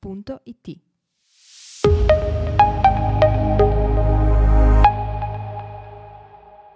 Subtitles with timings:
[0.00, 0.80] www.it.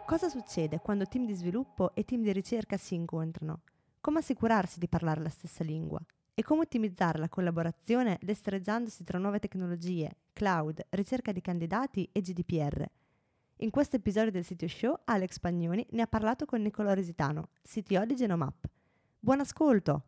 [0.04, 3.60] Cosa succede quando team di sviluppo e team di ricerca si incontrano?
[4.00, 6.00] Come assicurarsi di parlare la stessa lingua?
[6.34, 12.84] E come ottimizzare la collaborazione destreggiandosi tra nuove tecnologie, cloud, ricerca di candidati e GDPR?
[13.58, 18.04] In questo episodio del Sitio Show Alex Pagnoni ne ha parlato con Nicolò Resitano, CTO
[18.04, 18.68] di Genomap.
[19.20, 20.02] Buon ascolto!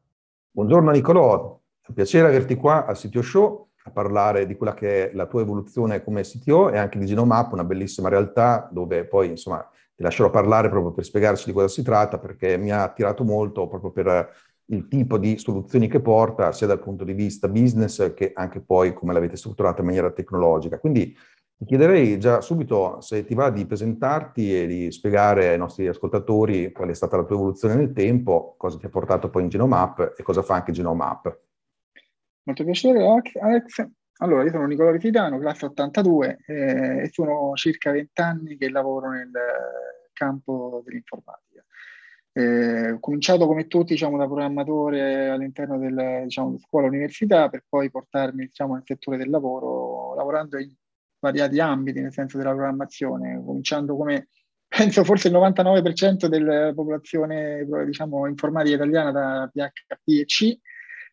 [0.51, 5.11] Buongiorno Nicolò, è un piacere averti qua al CTO Show a parlare di quella che
[5.11, 9.29] è la tua evoluzione come CTO e anche di Genomap, una bellissima realtà dove poi
[9.29, 13.23] insomma ti lascerò parlare proprio per spiegarci di cosa si tratta perché mi ha attirato
[13.23, 14.33] molto proprio per
[14.69, 18.95] il tipo di soluzioni che porta sia dal punto di vista business che anche poi
[18.95, 20.79] come l'avete strutturata in maniera tecnologica.
[20.79, 21.15] Quindi
[21.55, 26.73] ti chiederei già subito se ti va di presentarti e di spiegare ai nostri ascoltatori
[26.73, 30.15] qual è stata la tua evoluzione nel tempo, cosa ti ha portato poi in Genomap
[30.17, 31.53] e cosa fa anche Genomap.
[32.45, 33.07] Molto piacere
[33.41, 33.89] Alex.
[34.19, 39.11] Allora, io sono Nicola Ritidano, classe 82 eh, e sono circa 20 anni che lavoro
[39.11, 39.31] nel
[40.13, 41.65] campo dell'informatica.
[42.33, 47.65] Eh, ho cominciato come tutti diciamo, da programmatore all'interno del, diciamo, di scuola università per
[47.67, 50.71] poi portarmi diciamo, nel settore del lavoro, lavorando in
[51.17, 54.29] svariati ambiti, nel senso della programmazione, cominciando come
[54.69, 60.59] penso forse il 99% della popolazione diciamo, informatica italiana da PHP e C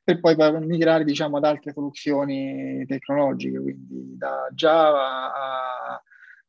[0.04, 0.36] per poi
[0.66, 6.04] migrare diciamo, ad altre soluzioni tecnologiche, quindi da Java a,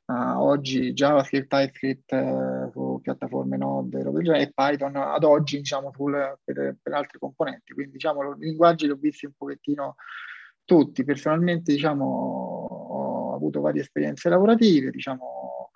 [0.07, 4.01] a oggi JavaScript, TypeScript eh, su piattaforme Node
[4.41, 7.73] e Python ad oggi diciamo, sul, per, per, altre componenti.
[7.73, 9.97] Quindi diciamo, i linguaggi li ho visti un pochettino
[10.65, 11.05] tutti.
[11.05, 15.71] Personalmente diciamo, ho avuto varie esperienze lavorative, diciamo,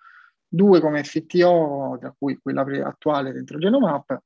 [0.48, 4.18] due come CTO, tra cui quella attuale dentro Genomap,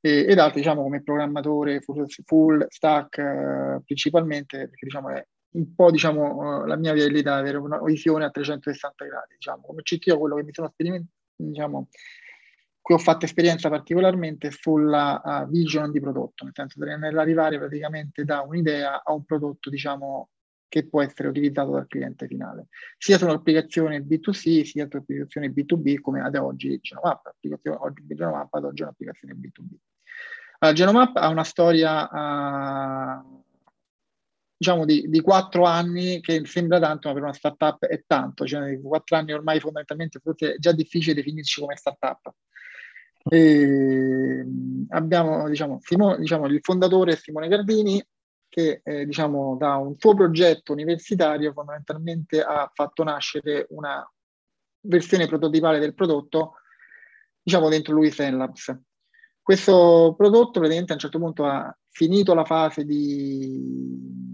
[0.00, 5.74] e, ed altri diciamo come programmatore full, full stack eh, principalmente perché diciamo è un
[5.74, 9.62] po' diciamo uh, la mia velleità avere una visione a 360 gradi diciamo.
[9.62, 11.88] Come CTO quello che mi sono sperimentato diciamo
[12.80, 18.40] qui ho fatto esperienza particolarmente sulla uh, vision di prodotto nel senso nell'arrivare praticamente da
[18.40, 20.30] un'idea a un prodotto diciamo
[20.70, 26.00] che può essere utilizzato dal cliente finale, sia su un'applicazione B2C sia su un'applicazione B2B
[26.00, 27.34] come ad oggi Genomap,
[27.80, 29.74] oggi Genomap ad oggi è un'applicazione B2B.
[30.60, 33.44] Allora, Genomap ha una storia uh,
[34.56, 39.16] diciamo di, quattro anni che sembra tanto, ma per una startup è tanto, cioè quattro
[39.16, 42.32] anni ormai fondamentalmente forse è già difficile definirci come startup.
[43.28, 44.46] E
[44.90, 48.02] abbiamo diciamo, Simone, diciamo, il fondatore Simone Gardini
[48.50, 54.06] che eh, diciamo, da un suo progetto universitario fondamentalmente ha fatto nascere una
[54.82, 56.56] versione prototipale del prodotto
[57.42, 58.76] diciamo dentro lui Labs.
[59.40, 64.28] Questo prodotto praticamente a un certo punto ha finito la fase di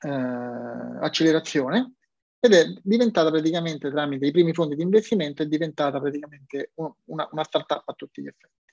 [0.00, 1.94] eh, accelerazione
[2.38, 6.72] ed è diventata praticamente tramite i primi fondi di investimento è diventata praticamente
[7.04, 8.65] una, una startup a tutti gli effetti.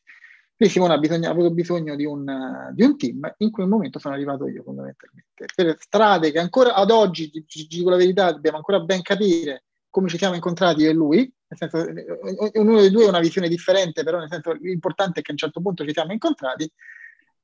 [0.64, 4.48] Lì Simone ha, avuto bisogno di un, di un, team, in quel momento sono arrivato
[4.48, 5.46] io fondamentalmente.
[5.54, 10.08] Per strade che ancora ad oggi, ti dico la verità, dobbiamo ancora ben capire come
[10.08, 11.86] ci siamo incontrati io e lui, nel senso,
[12.58, 15.38] ognuno dei due ha una visione differente, però nel senso l'importante è che a un
[15.38, 16.72] certo punto ci siamo incontrati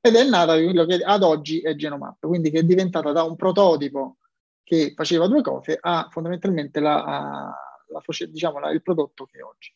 [0.00, 3.36] ed è nata quello che ad oggi è Genomap, quindi che è diventata da un
[3.36, 4.16] prototipo
[4.64, 7.54] che faceva due cose a fondamentalmente la, a,
[7.86, 9.74] la, diciamo, la, il prodotto che è oggi.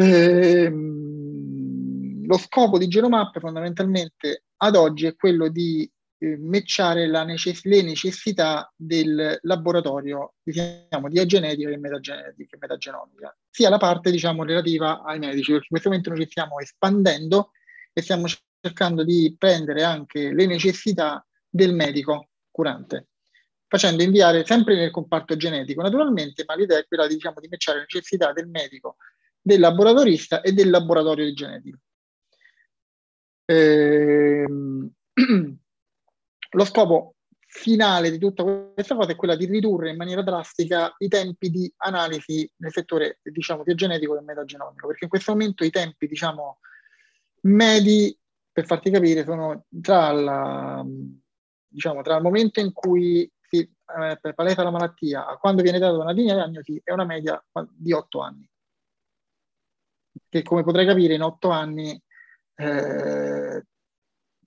[0.00, 1.27] Ehm,
[2.28, 8.70] lo scopo di Genomap fondamentalmente ad oggi è quello di eh, matchare necess- le necessità
[8.76, 15.18] del laboratorio diciamo, di agenetica e metagenetica e metagenomica, sia la parte diciamo, relativa ai
[15.18, 17.52] medici, perché in questo momento noi ci stiamo espandendo
[17.94, 18.26] e stiamo
[18.60, 23.08] cercando di prendere anche le necessità del medico curante,
[23.66, 27.78] facendo inviare sempre nel comparto genetico naturalmente, ma l'idea è quella di, diciamo, di matchare
[27.78, 28.96] le necessità del medico,
[29.40, 31.78] del laboratorista e del laboratorio di genetica.
[33.50, 34.90] Ehm,
[36.50, 37.14] lo scopo
[37.46, 41.72] finale di tutta questa cosa è quella di ridurre in maniera drastica i tempi di
[41.78, 46.58] analisi nel settore diciamo genetico e metagenomico, perché in questo momento i tempi diciamo
[47.42, 48.16] medi,
[48.52, 50.84] per farti capire, sono tra la,
[51.66, 55.96] diciamo, tra il momento in cui si eh, palesa la malattia a quando viene data
[55.96, 58.46] una linea diagnosi è una media di otto anni.
[60.28, 61.98] Che come potrai capire in otto anni
[62.58, 63.64] eh,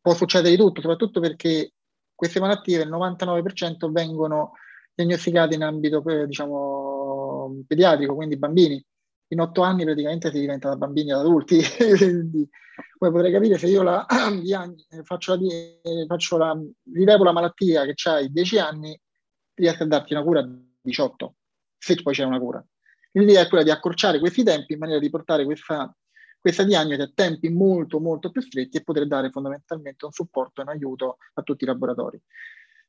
[0.01, 1.73] può succedere di tutto, soprattutto perché
[2.13, 4.53] queste malattie, il 99% vengono
[4.93, 8.83] diagnosticate in ambito, eh, diciamo, pediatrico, quindi bambini.
[9.29, 11.59] In otto anni praticamente si diventa da bambini ad adulti.
[12.97, 14.05] come potrei capire, se io la,
[15.03, 15.45] faccio, la,
[16.07, 16.59] faccio la,
[16.93, 18.99] rilevo la malattia che c'hai 10 anni,
[19.53, 20.49] riesco a darti una cura a
[20.81, 21.35] 18,
[21.77, 22.63] se poi c'è una cura.
[23.13, 25.93] L'idea è quella di accorciare questi tempi in maniera di portare questa
[26.41, 30.63] questa diagnosi a tempi molto molto più stretti e poter dare fondamentalmente un supporto e
[30.63, 32.19] un aiuto a tutti i laboratori.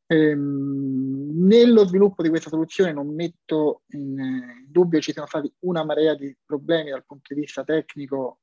[0.06, 6.14] Ehm, nello sviluppo di questa soluzione non metto in dubbio ci siano stati una marea
[6.14, 8.38] di problemi dal punto di vista tecnico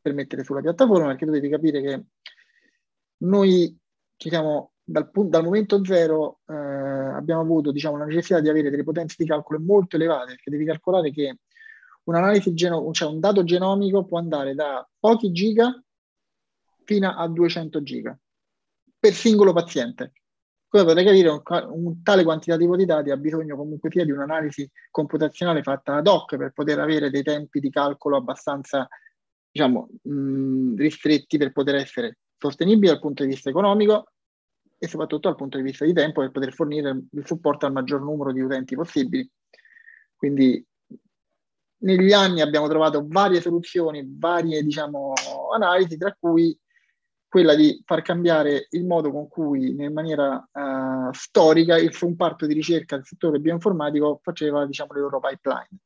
[0.00, 2.04] per mettere sulla piattaforma, perché devi capire che
[3.18, 3.76] noi
[4.16, 8.84] ci siamo dal, dal momento zero eh, abbiamo avuto diciamo, la necessità di avere delle
[8.84, 11.38] potenze di calcolo molto elevate, perché devi calcolare che
[12.04, 15.72] un'analisi geno- cioè un dato genomico può andare da pochi giga
[16.84, 18.18] fino a 200 giga
[18.98, 20.12] per singolo paziente.
[20.68, 21.42] Come potete capire, un,
[21.84, 26.36] un, tale quantitativo di dati ha bisogno comunque sia di un'analisi computazionale fatta ad hoc
[26.36, 28.88] per poter avere dei tempi di calcolo abbastanza,
[29.50, 34.12] diciamo, mh, ristretti per poter essere sostenibili dal punto di vista economico
[34.78, 38.00] e soprattutto dal punto di vista di tempo per poter fornire il supporto al maggior
[38.00, 39.28] numero di utenti possibili.
[40.16, 40.64] Quindi
[41.82, 45.12] negli anni abbiamo trovato varie soluzioni, varie diciamo,
[45.54, 46.56] analisi, tra cui
[47.28, 52.52] quella di far cambiare il modo con cui, in maniera uh, storica, il comparto di
[52.52, 55.78] ricerca del settore bioinformatico faceva diciamo, le loro pipeline.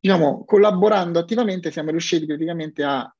[0.00, 3.14] Diciamo, collaborando attivamente siamo riusciti praticamente a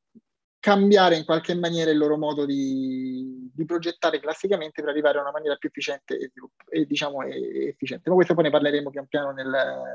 [0.60, 5.32] cambiare in qualche maniera il loro modo di, di, progettare classicamente per arrivare a una
[5.32, 6.30] maniera più efficiente e,
[6.68, 8.10] e diciamo, efficiente.
[8.10, 9.50] Ma questo poi ne parleremo pian piano nel,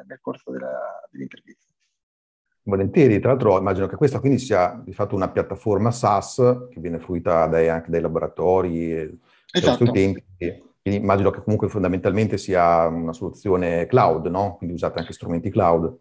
[0.08, 1.72] nel corso della, dell'intervista.
[2.64, 6.98] Volentieri, tra l'altro immagino che questa quindi sia di fatto una piattaforma SaaS che viene
[6.98, 9.18] fruita dai, anche dai laboratori e
[9.52, 9.92] esatto.
[9.92, 10.24] tempi.
[10.36, 14.56] Quindi immagino che comunque fondamentalmente sia una soluzione cloud, no?
[14.58, 15.96] Quindi usate anche strumenti cloud.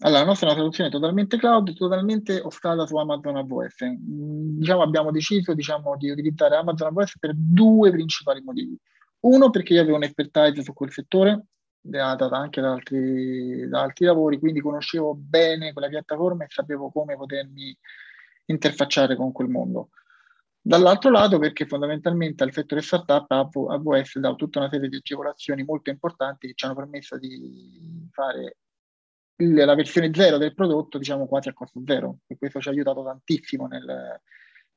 [0.00, 3.84] Allora, la nostra è una soluzione totalmente cloud, totalmente ostata su Amazon AWS.
[3.84, 8.78] Mm, diciamo, abbiamo deciso diciamo, di utilizzare Amazon AWS per due principali motivi.
[9.20, 11.46] Uno, perché io avevo un'expertise su quel settore,
[11.80, 17.16] data anche da altri, da altri lavori, quindi conoscevo bene quella piattaforma e sapevo come
[17.16, 17.76] potermi
[18.46, 19.90] interfacciare con quel mondo.
[20.60, 25.90] Dall'altro lato, perché fondamentalmente al settore startup AWS dà tutta una serie di agevolazioni molto
[25.90, 28.58] importanti che ci hanno permesso di fare
[29.46, 33.04] la versione zero del prodotto, diciamo quasi a costo zero, e questo ci ha aiutato
[33.04, 34.20] tantissimo nel,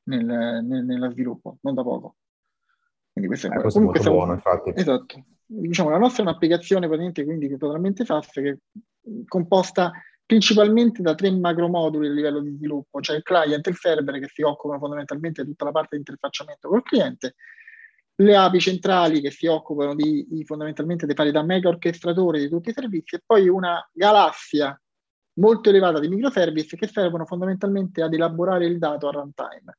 [0.04, 0.24] nel,
[0.64, 2.16] nel, nello sviluppo, non da poco.
[3.12, 4.72] Quindi questo è, eh, questo è molto siamo, buono, infatti.
[4.74, 5.24] Esatto.
[5.44, 8.58] Diciamo, la nostra è un'applicazione praticamente quindi totalmente fast, che è
[9.26, 9.92] composta
[10.24, 14.28] principalmente da tre macromoduli a livello di sviluppo, cioè il client e il server che
[14.28, 17.34] si occupano fondamentalmente di tutta la parte di interfacciamento col cliente,
[18.16, 22.48] le API centrali che si occupano di, di fondamentalmente di fare da mega orchestratore di
[22.48, 24.78] tutti i servizi e poi una galassia
[25.34, 29.78] molto elevata di microservice che servono fondamentalmente ad elaborare il dato a runtime.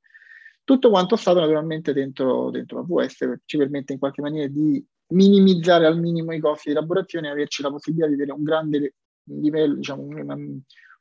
[0.63, 5.99] Tutto quanto stato naturalmente dentro, dentro AWS ci permette in qualche maniera di minimizzare al
[5.99, 8.93] minimo i costi di elaborazione e averci la possibilità di avere un grande
[9.25, 10.37] livello, diciamo, una,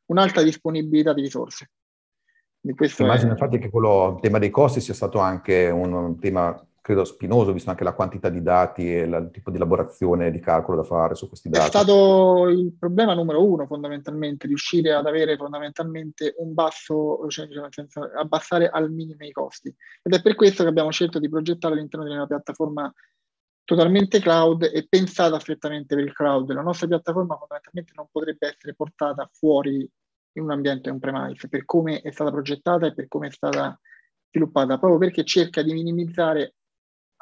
[0.06, 1.70] un'alta disponibilità di risorse.
[2.60, 3.32] Immagino è...
[3.32, 7.70] infatti che quello, il tema dei costi sia stato anche un tema credo spinoso, visto
[7.70, 11.28] anche la quantità di dati e il tipo di elaborazione di calcolo da fare su
[11.28, 11.64] questi dati.
[11.64, 17.68] È stato il problema numero uno, fondamentalmente, riuscire ad avere fondamentalmente un basso, cioè, nel
[17.70, 19.72] senso, abbassare al minimo i costi.
[20.02, 22.92] Ed è per questo che abbiamo scelto di progettare all'interno di una piattaforma
[23.64, 26.50] totalmente cloud e pensata strettamente per il cloud.
[26.50, 29.88] La nostra piattaforma fondamentalmente non potrebbe essere portata fuori
[30.32, 33.78] in un ambiente on-premise per come è stata progettata e per come è stata
[34.30, 36.54] sviluppata, proprio perché cerca di minimizzare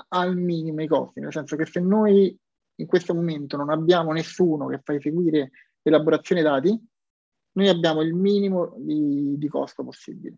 [0.09, 2.37] al minimo i costi, nel senso che se noi
[2.76, 5.50] in questo momento non abbiamo nessuno che fa eseguire
[5.83, 6.78] l'elaborazione dati,
[7.52, 10.37] noi abbiamo il minimo di, di costo possibile.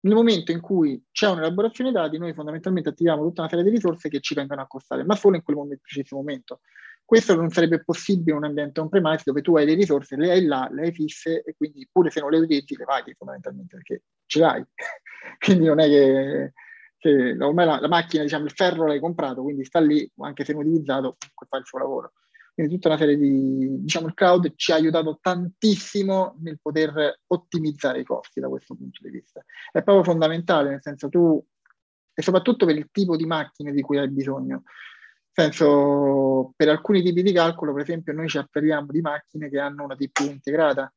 [0.00, 4.08] Nel momento in cui c'è un'elaborazione dati, noi fondamentalmente attiviamo tutta una serie di risorse
[4.08, 6.60] che ci vengono a costare, ma solo in quel momento, preciso momento.
[7.04, 10.44] Questo non sarebbe possibile in un ambiente on-premise dove tu hai le risorse, le hai
[10.44, 14.02] là, le hai fisse e quindi pure se non le utilizzi le paghi fondamentalmente perché
[14.26, 14.64] ce l'hai.
[15.38, 16.52] quindi non è che
[16.98, 20.52] che ormai la, la, macchina, diciamo, il ferro l'hai comprato, quindi sta lì, anche se
[20.52, 21.16] non utilizzato,
[21.48, 22.12] fa il suo lavoro.
[22.54, 28.00] Quindi tutta una serie di, diciamo, il cloud ci ha aiutato tantissimo nel poter ottimizzare
[28.00, 29.44] i costi da questo punto di vista.
[29.70, 31.44] È proprio fondamentale, nel senso tu
[32.18, 34.62] e soprattutto per il tipo di macchine di cui hai bisogno.
[35.34, 39.58] Nel senso, per alcuni tipi di calcolo, per esempio, noi ci appelliamo di macchine che
[39.58, 40.90] hanno una TPU integrata,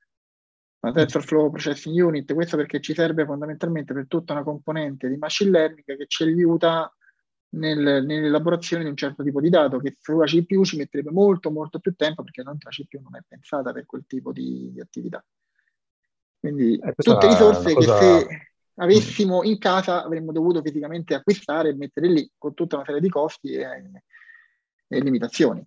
[0.81, 5.17] una Tensor Flow Processing Unit, questo perché ci serve fondamentalmente per tutta una componente di
[5.17, 6.93] machine learning che ci aiuta
[7.51, 11.79] nel, nell'elaborazione di un certo tipo di dato che sulla CPU ci metterebbe molto molto
[11.79, 15.23] più tempo perché la CPU non è pensata per quel tipo di, di attività.
[16.39, 17.97] Quindi eh, tutte risorse cosa...
[17.97, 18.27] che se
[18.75, 23.09] avessimo in casa avremmo dovuto fisicamente acquistare e mettere lì con tutta una serie di
[23.09, 24.03] costi e,
[24.87, 25.65] e limitazioni.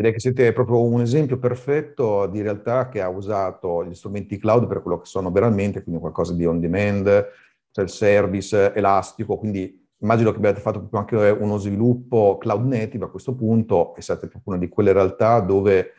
[0.00, 4.66] Direi che siete proprio un esempio perfetto di realtà che ha usato gli strumenti cloud
[4.66, 7.26] per quello che sono veramente, quindi qualcosa di on demand,
[7.70, 13.34] self-service, elastico, quindi immagino che abbiate fatto proprio anche uno sviluppo cloud native a questo
[13.34, 15.90] punto e siete proprio una di quelle realtà dove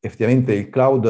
[0.00, 1.06] effettivamente il cloud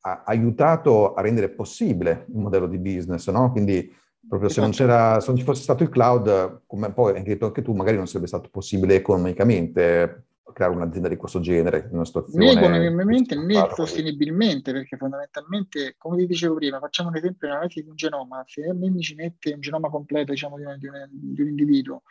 [0.00, 3.52] ha aiutato a rendere possibile un modello di business, no?
[3.52, 3.94] Quindi
[4.26, 7.44] proprio se non, c'era, se non ci fosse stato il cloud, come poi hai detto
[7.44, 12.04] anche tu, magari non sarebbe stato possibile economicamente creare un'azienda di questo genere in una
[12.04, 12.44] situazione...
[12.44, 17.88] Né economicamente né sostenibilmente, perché fondamentalmente, come ti dicevo prima, facciamo un esempio nell'analisi di
[17.88, 20.86] un genoma, se a me mi ci mette un genoma completo diciamo, di, un, di,
[20.86, 22.02] un, di un individuo,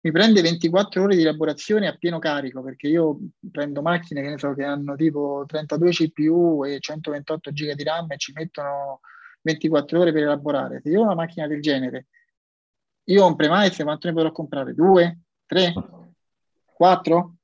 [0.00, 3.18] mi prende 24 ore di elaborazione a pieno carico, perché io
[3.50, 8.10] prendo macchine che ne so che hanno tipo 32 CPU e 128 GB di RAM
[8.12, 9.00] e ci mettono
[9.42, 10.80] 24 ore per elaborare.
[10.82, 12.06] Se io ho una macchina del genere,
[13.04, 14.74] io ho un premise, quanto ne potrò comprare?
[14.74, 15.18] Due?
[15.46, 15.72] Tre?
[16.64, 17.37] Quattro?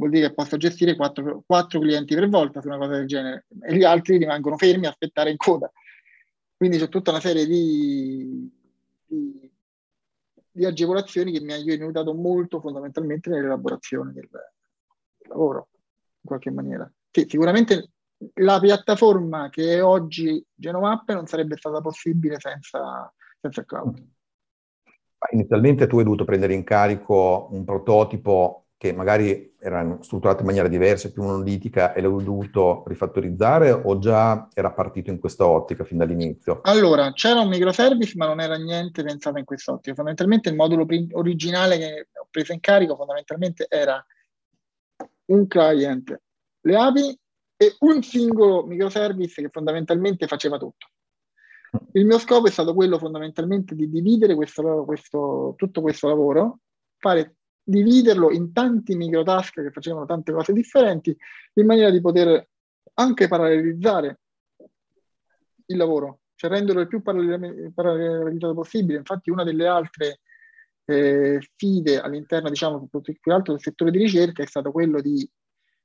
[0.00, 3.44] Vuol dire che posso gestire quattro, quattro clienti per volta su una cosa del genere
[3.60, 5.70] e gli altri rimangono fermi a aspettare in coda.
[6.56, 8.50] Quindi c'è tutta una serie di,
[9.06, 9.52] di,
[10.50, 16.90] di agevolazioni che mi hanno aiutato molto fondamentalmente nell'elaborazione del, del lavoro, in qualche maniera.
[17.10, 17.90] Sì, sicuramente
[18.34, 24.02] la piattaforma che è oggi Genomap non sarebbe stata possibile senza, senza cloud.
[25.32, 30.66] Inizialmente tu hai dovuto prendere in carico un prototipo che magari erano strutturate in maniera
[30.66, 35.98] diversa, più monolitica e l'avevo dovuto rifattorizzare o già era partito in questa ottica fin
[35.98, 36.60] dall'inizio?
[36.62, 39.94] Allora, c'era un microservice ma non era niente pensato in quest'ottica.
[39.94, 44.02] Fondamentalmente il modulo originale che ho preso in carico fondamentalmente era
[45.26, 46.18] un client,
[46.62, 47.18] le API
[47.58, 50.86] e un singolo microservice che fondamentalmente faceva tutto.
[51.92, 56.60] Il mio scopo è stato quello fondamentalmente di dividere questo, questo, tutto questo lavoro,
[56.96, 61.16] fare dividerlo in tanti microtask che facevano tante cose differenti,
[61.54, 62.48] in maniera di poter
[62.94, 64.20] anche parallelizzare
[65.66, 68.98] il lavoro, cioè renderlo il più parallelizzato possibile.
[68.98, 70.20] Infatti una delle altre
[70.84, 75.28] eh, sfide all'interno, diciamo, più del settore di ricerca è stato quello di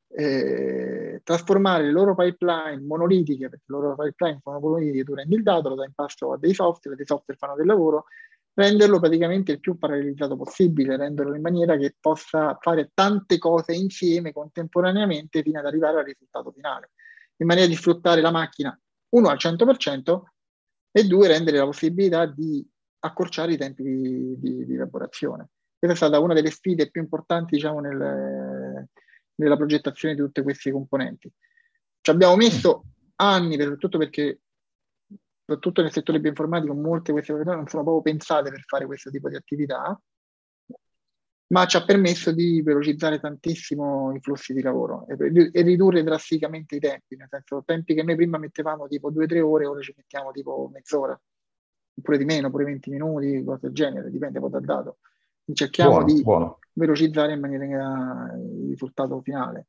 [0.07, 5.43] eh, trasformare le loro pipeline monolitiche, perché le loro pipeline sono monolitiche, tu rendi il
[5.43, 8.05] dato, lo dai in pasto a dei software, dei software fanno del lavoro,
[8.55, 14.31] renderlo praticamente il più parallelizzato possibile, renderlo in maniera che possa fare tante cose insieme
[14.31, 16.91] contemporaneamente fino ad arrivare al risultato finale,
[17.37, 18.77] in maniera di sfruttare la macchina,
[19.09, 20.21] uno al 100%
[20.91, 22.65] e due, rendere la possibilità di
[22.99, 25.49] accorciare i tempi di, di, di elaborazione.
[25.77, 28.87] Questa è stata una delle sfide più importanti diciamo, nel,
[29.35, 31.29] nella progettazione di tutte queste componenti.
[31.99, 32.85] Ci abbiamo messo
[33.17, 34.39] anni, soprattutto perché
[35.45, 39.29] soprattutto nel settore bioinformatico, molte queste persone non sono proprio pensate per fare questo tipo
[39.29, 39.99] di attività,
[41.47, 46.77] ma ci ha permesso di velocizzare tantissimo i flussi di lavoro e, e ridurre drasticamente
[46.77, 50.31] i tempi, nel senso tempi che noi prima mettevamo tipo 2-3 ore, ora ci mettiamo
[50.31, 51.19] tipo mezz'ora,
[51.97, 54.97] oppure di meno, oppure 20 minuti, cose del genere, dipende poi dal dato.
[55.53, 56.59] Cerchiamo buono, di buono.
[56.73, 59.67] velocizzare in maniera che il risultato finale.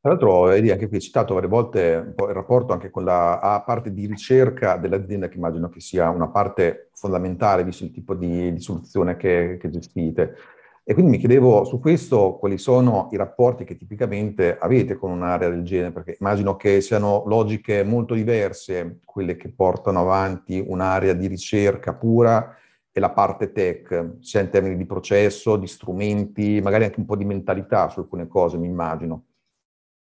[0.00, 3.92] Tra l'altro, vedi, anche qui hai citato varie volte il rapporto anche con la parte
[3.92, 8.60] di ricerca dell'azienda, che immagino che sia una parte fondamentale, visto il tipo di, di
[8.60, 10.36] soluzione che, che, gestite.
[10.84, 15.48] E quindi mi chiedevo su questo quali sono i rapporti che tipicamente avete con un'area
[15.50, 21.26] del genere, perché immagino che siano logiche molto diverse quelle che portano avanti un'area di
[21.26, 22.56] ricerca pura
[22.92, 27.16] e la parte tech, sia in termini di processo, di strumenti, magari anche un po'
[27.16, 29.24] di mentalità su alcune cose, mi immagino.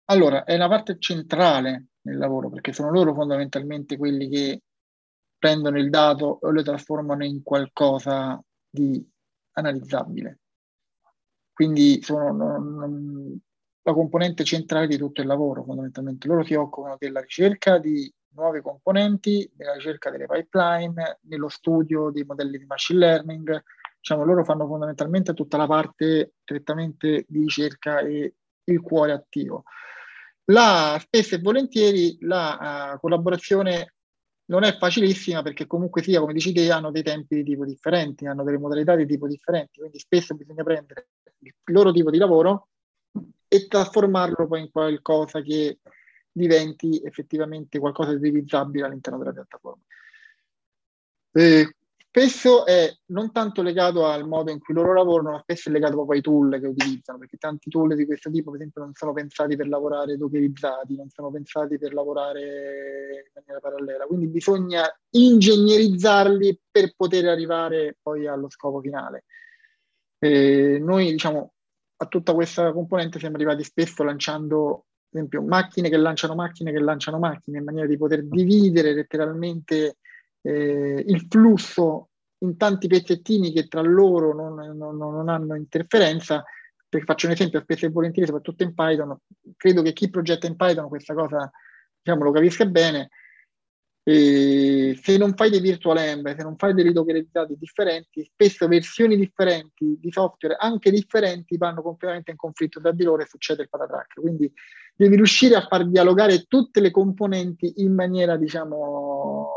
[0.06, 4.62] Allora, è la parte centrale nel lavoro, perché sono loro fondamentalmente quelli che
[5.38, 9.04] prendono il dato e lo trasformano in qualcosa di
[9.54, 10.40] analizzabile.
[11.52, 13.40] Quindi sono non, non,
[13.82, 16.28] la componente centrale di tutto il lavoro, fondamentalmente.
[16.28, 22.24] Loro si occupano della ricerca di nuove componenti, della ricerca delle pipeline, nello studio dei
[22.24, 23.64] modelli di machine learning.
[24.00, 28.36] Diciamo, loro fanno fondamentalmente tutta la parte strettamente di ricerca e
[28.66, 29.64] il cuore attivo.
[30.46, 33.94] La, spesso e volentieri la uh, collaborazione
[34.46, 38.28] non è facilissima perché comunque sia, come dici te, hanno dei tempi di tipo differenti,
[38.28, 41.10] hanno delle modalità di tipo differenti, quindi spesso bisogna prendere
[41.40, 42.68] il loro tipo di lavoro
[43.48, 45.80] e trasformarlo poi in qualcosa che
[46.32, 49.82] diventi effettivamente qualcosa di utilizzabile all'interno della piattaforma.
[51.32, 51.76] Eh,
[52.16, 55.96] spesso è non tanto legato al modo in cui loro lavorano, ma spesso è legato
[55.96, 59.12] proprio ai tool che utilizzano, perché tanti tool di questo tipo, per esempio, non sono
[59.12, 64.06] pensati per lavorare dockerizzati, non sono pensati per lavorare in maniera parallela.
[64.06, 69.26] Quindi bisogna ingegnerizzarli per poter arrivare poi allo scopo finale.
[70.18, 71.52] E noi, diciamo,
[71.98, 76.80] a tutta questa componente siamo arrivati spesso lanciando, ad esempio, macchine che lanciano macchine che
[76.80, 79.98] lanciano macchine, in maniera di poter dividere letteralmente
[80.46, 82.10] eh, il flusso
[82.40, 86.44] in tanti pezzettini che tra loro non, non, non hanno interferenza.
[86.88, 89.18] Perché faccio un esempio, spesso e volentieri, soprattutto in Python,
[89.58, 91.52] credo che chi progetta in Python questa cosa
[92.02, 93.10] diciamo, lo capisca bene.
[94.08, 99.18] E se non fai dei virtual env, se non fai dei dockerizzati differenti, spesso versioni
[99.18, 103.70] differenti di software, anche differenti, vanno completamente in conflitto tra di loro e succede il
[103.70, 104.22] patatrack.
[104.22, 104.54] Quindi
[104.96, 109.55] devi riuscire a far dialogare tutte le componenti in maniera, diciamo,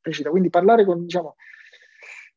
[0.00, 0.30] precisa.
[0.30, 1.36] Quindi parlare con, diciamo,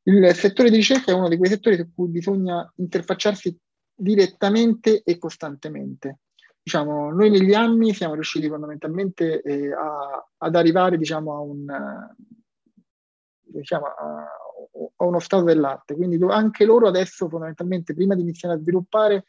[0.04, 3.58] il settore di ricerca è uno di quei settori su cui bisogna interfacciarsi
[3.94, 6.20] direttamente e costantemente.
[6.64, 11.66] Diciamo, noi negli anni siamo riusciti fondamentalmente eh, a, ad arrivare diciamo, a, un,
[13.42, 14.26] diciamo, a,
[14.96, 15.96] a, uno stato dell'arte.
[15.96, 19.26] Quindi anche loro adesso fondamentalmente prima di iniziare a sviluppare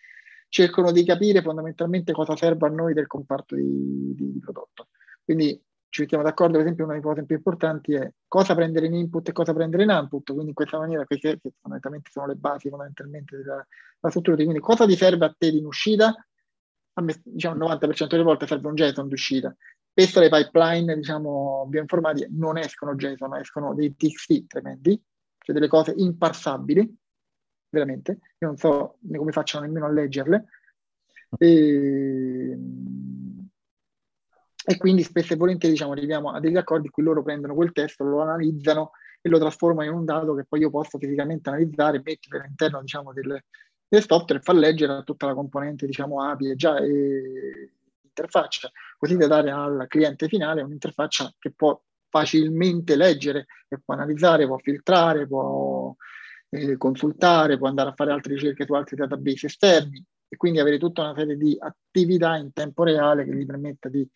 [0.48, 4.88] cercano di capire fondamentalmente cosa serve a noi del comparto di, di, prodotto.
[5.24, 5.58] Quindi
[5.92, 9.28] ci mettiamo d'accordo, per esempio, una delle cose più importanti è cosa prendere in input
[9.28, 12.70] e cosa prendere in output, quindi in questa maniera, queste che fondamentalmente sono le basi
[12.70, 16.14] fondamentalmente della, della struttura, quindi cosa ti serve a te in uscita?
[16.94, 19.54] A me, diciamo, il 90% delle volte serve un JSON di uscita.
[19.90, 24.98] Spesso le pipeline, diciamo, bioinformatiche non escono JSON, escono dei TXT tremendi,
[25.40, 26.90] cioè delle cose imparsabili,
[27.68, 28.12] veramente.
[28.38, 30.46] Io non so come facciano nemmeno a leggerle.
[31.36, 32.58] E,
[34.64, 37.72] e quindi spesso e volentieri diciamo, arriviamo a degli accordi in cui loro prendono quel
[37.72, 42.02] testo, lo analizzano e lo trasformano in un dato che poi io posso fisicamente analizzare,
[42.04, 43.42] mettere all'interno diciamo, del,
[43.88, 47.72] del software e far leggere a tutta la componente diciamo, API e già e
[48.02, 54.46] interfaccia, così da dare al cliente finale un'interfaccia che può facilmente leggere, che può analizzare,
[54.46, 55.94] può filtrare, può
[56.50, 60.78] eh, consultare, può andare a fare altre ricerche su altri database esterni e quindi avere
[60.78, 64.06] tutta una serie di attività in tempo reale che gli permetta di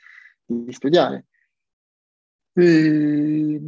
[0.47, 1.27] di studiare.
[2.53, 3.61] E,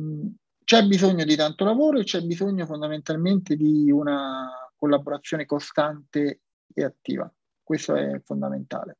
[0.64, 6.40] c'è bisogno di tanto lavoro e c'è bisogno fondamentalmente di una collaborazione costante
[6.72, 7.30] e attiva.
[7.62, 8.98] Questo è fondamentale.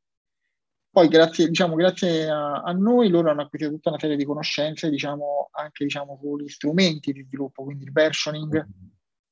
[0.90, 4.90] Poi grazie, diciamo, grazie a, a, noi loro hanno acquisito tutta una serie di conoscenze,
[4.90, 8.66] diciamo, anche diciamo, sugli strumenti di sviluppo, quindi il versioning,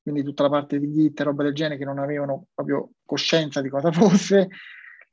[0.03, 3.61] quindi tutta la parte di Git e roba del genere che non avevano proprio coscienza
[3.63, 4.49] di cosa fosse,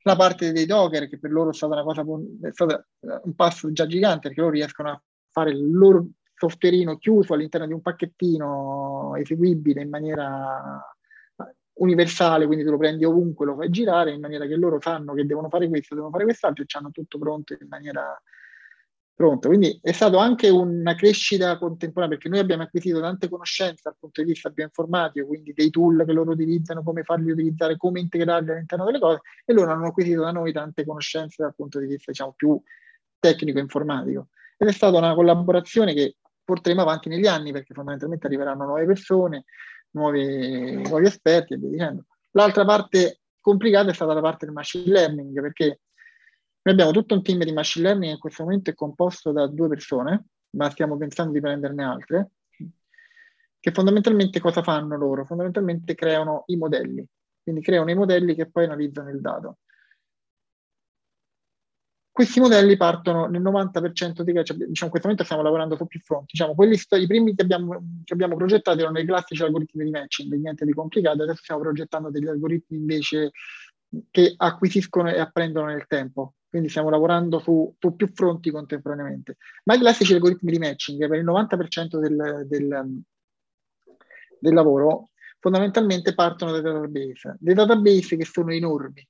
[0.06, 2.04] la parte dei Docker, che per loro è stata una cosa,
[2.42, 7.32] è stata un passo già gigante, perché loro riescono a fare il loro softwareino chiuso
[7.32, 10.78] all'interno di un pacchettino eseguibile in maniera
[11.76, 15.24] universale, quindi tu lo prendi ovunque, lo fai girare in maniera che loro sanno che
[15.24, 18.20] devono fare questo, devono fare quest'altro e hanno tutto pronto in maniera
[19.14, 19.48] pronto.
[19.48, 24.20] Quindi è stato anche una crescita contemporanea perché noi abbiamo acquisito tante conoscenze dal punto
[24.22, 28.84] di vista bioinformatico, quindi dei tool che loro utilizzano, come farli utilizzare, come integrarli all'interno
[28.84, 32.32] delle cose e loro hanno acquisito da noi tante conoscenze dal punto di vista diciamo
[32.36, 32.60] più
[33.18, 34.28] tecnico-informatico.
[34.56, 39.44] Ed è stata una collaborazione che porteremo avanti negli anni perché fondamentalmente arriveranno nuove persone,
[39.92, 42.04] nuovi, nuovi esperti e via dicendo.
[42.32, 45.80] L'altra parte complicata è stata la parte del machine learning perché
[46.64, 49.46] noi abbiamo tutto un team di machine learning che in questo momento è composto da
[49.46, 50.24] due persone,
[50.56, 52.30] ma stiamo pensando di prenderne altre,
[53.60, 55.26] che fondamentalmente cosa fanno loro?
[55.26, 57.06] Fondamentalmente creano i modelli,
[57.42, 59.58] quindi creano i modelli che poi analizzano il dato.
[62.10, 66.00] Questi modelli partono nel 90% di casi, diciamo, in questo momento stiamo lavorando su più
[66.00, 69.90] fronti, diciamo, quelli i primi che abbiamo, che abbiamo progettato erano i classici algoritmi di
[69.90, 73.32] matching, niente di complicato, adesso stiamo progettando degli algoritmi invece
[74.10, 79.38] che acquisiscono e apprendono nel tempo, quindi stiamo lavorando su, su, più fronti contemporaneamente.
[79.64, 83.02] Ma i classici algoritmi di matching, per il 90% del, del,
[84.38, 89.04] del lavoro, fondamentalmente partono dai database, dei database che sono enormi,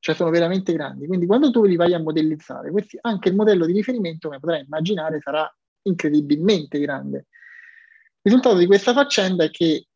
[0.00, 1.06] cioè sono veramente grandi.
[1.06, 4.64] Quindi quando tu li vai a modellizzare, questi, anche il modello di riferimento, come potrai
[4.64, 5.48] immaginare, sarà
[5.82, 7.18] incredibilmente grande.
[7.18, 9.86] Il risultato di questa faccenda è che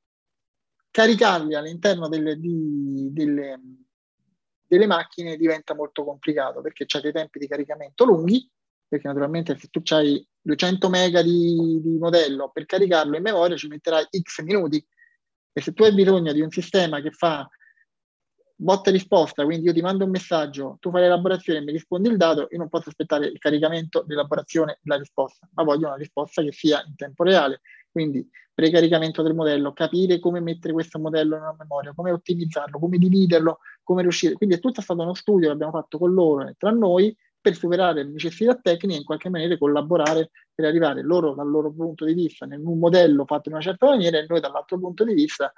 [0.92, 3.58] caricarli all'interno delle, di, delle
[4.76, 8.48] delle macchine diventa molto complicato perché c'è dei tempi di caricamento lunghi
[8.88, 13.68] perché naturalmente se tu hai 200 mega di, di modello per caricarlo in memoria ci
[13.68, 14.84] metterai x minuti
[15.52, 17.46] e se tu hai bisogno di un sistema che fa
[18.54, 22.08] botta e risposta, quindi io ti mando un messaggio, tu fai l'elaborazione e mi rispondi
[22.08, 26.42] il dato, io non posso aspettare il caricamento, l'elaborazione della risposta, ma voglio una risposta
[26.42, 27.60] che sia in tempo reale.
[27.92, 33.58] Quindi precaricamento del modello, capire come mettere questo modello nella memoria, come ottimizzarlo, come dividerlo,
[33.82, 34.32] come riuscire.
[34.32, 37.54] Quindi è tutto stato uno studio che abbiamo fatto con loro e tra noi per
[37.54, 42.04] superare le necessità tecniche e in qualche maniera collaborare per arrivare loro dal loro punto
[42.04, 45.12] di vista in un modello fatto in una certa maniera e noi dall'altro punto di
[45.12, 45.52] vista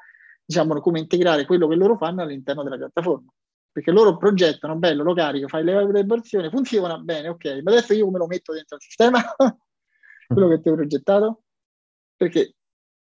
[0.44, 3.30] diciamo come integrare quello che loro fanno all'interno della piattaforma
[3.70, 8.04] perché loro progettano, bello, lo carico, fai le elaborazioni, funziona bene, ok, ma adesso io
[8.04, 9.20] come lo metto dentro il sistema?
[10.28, 11.43] quello che ti ho progettato?
[12.16, 12.54] Perché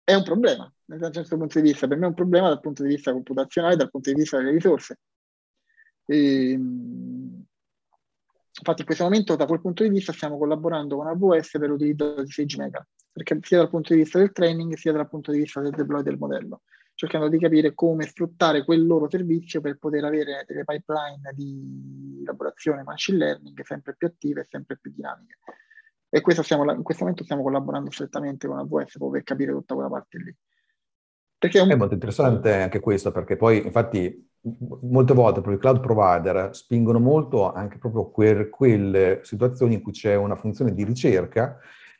[0.04, 2.60] è un problema, da un certo punto di vista, per me è un problema dal
[2.60, 5.00] punto di vista computazionale, dal punto di vista delle risorse.
[6.06, 7.45] E, ehm,
[8.62, 12.21] Infatti in questo momento da quel punto di vista stiamo collaborando con AWS per l'utilizzo
[12.21, 15.39] di 6 mega, perché sia dal punto di vista del training sia dal punto di
[15.39, 16.62] vista del deploy del modello,
[16.93, 22.84] cercando di capire come sfruttare quel loro servizio per poter avere delle pipeline di elaborazione
[22.84, 25.38] machine learning sempre più attive e sempre più dinamiche.
[26.13, 30.17] E stiamo, in questo momento stiamo collaborando strettamente con AWS per capire tutta quella parte
[30.17, 30.36] lì.
[31.38, 31.69] Perché è, un...
[31.69, 34.30] è molto interessante anche questo, perché poi infatti
[34.82, 39.91] molte volte proprio i cloud provider spingono molto anche proprio per quelle situazioni in cui
[39.91, 41.60] c'è una funzione di ricerca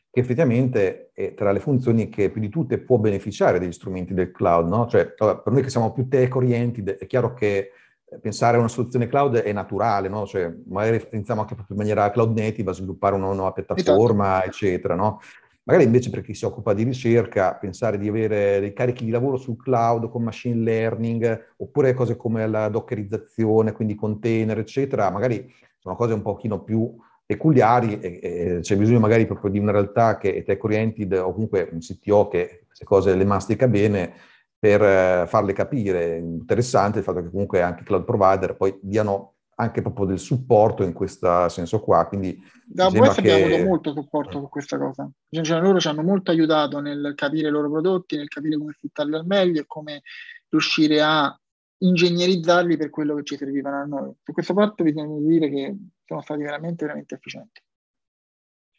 [0.10, 4.32] che effettivamente è tra le funzioni che più di tutte può beneficiare degli strumenti del
[4.32, 4.88] cloud, no?
[4.88, 7.72] Cioè, per noi che siamo più tech-oriented, è chiaro che
[8.20, 10.26] pensare a una soluzione cloud è naturale, no?
[10.26, 14.48] Cioè, magari iniziamo anche proprio in maniera cloud native a sviluppare una nuova piattaforma, esatto.
[14.48, 15.22] eccetera, no?
[15.64, 19.38] Magari invece per chi si occupa di ricerca, pensare di avere dei carichi di lavoro
[19.38, 25.96] sul cloud con machine learning, oppure cose come la dockerizzazione, quindi container, eccetera, magari sono
[25.96, 26.94] cose un pochino più
[27.26, 31.70] peculiari e, e c'è bisogno magari proprio di una realtà che è tech-oriented o comunque
[31.72, 34.14] un CTO che queste cose le mastica bene
[34.62, 36.18] per eh, farle capire.
[36.18, 40.94] Interessante il fatto che comunque anche cloud provider poi diano anche proprio del supporto in
[40.94, 42.06] questo senso qua.
[42.06, 43.34] Quindi da AWS che...
[43.34, 45.10] abbiamo avuto molto supporto su questa cosa.
[45.32, 49.16] Cioè, loro ci hanno molto aiutato nel capire i loro prodotti, nel capire come sfruttarli
[49.16, 50.04] al meglio e come
[50.50, 51.36] riuscire a
[51.80, 54.14] ingegnerizzarli per quello che ci servivano a noi.
[54.24, 57.62] Su questa parte bisogna dire che siamo stati veramente, veramente efficienti.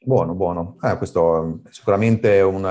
[0.05, 0.79] Buono, buono.
[0.83, 2.65] Eh, questo è sicuramente un,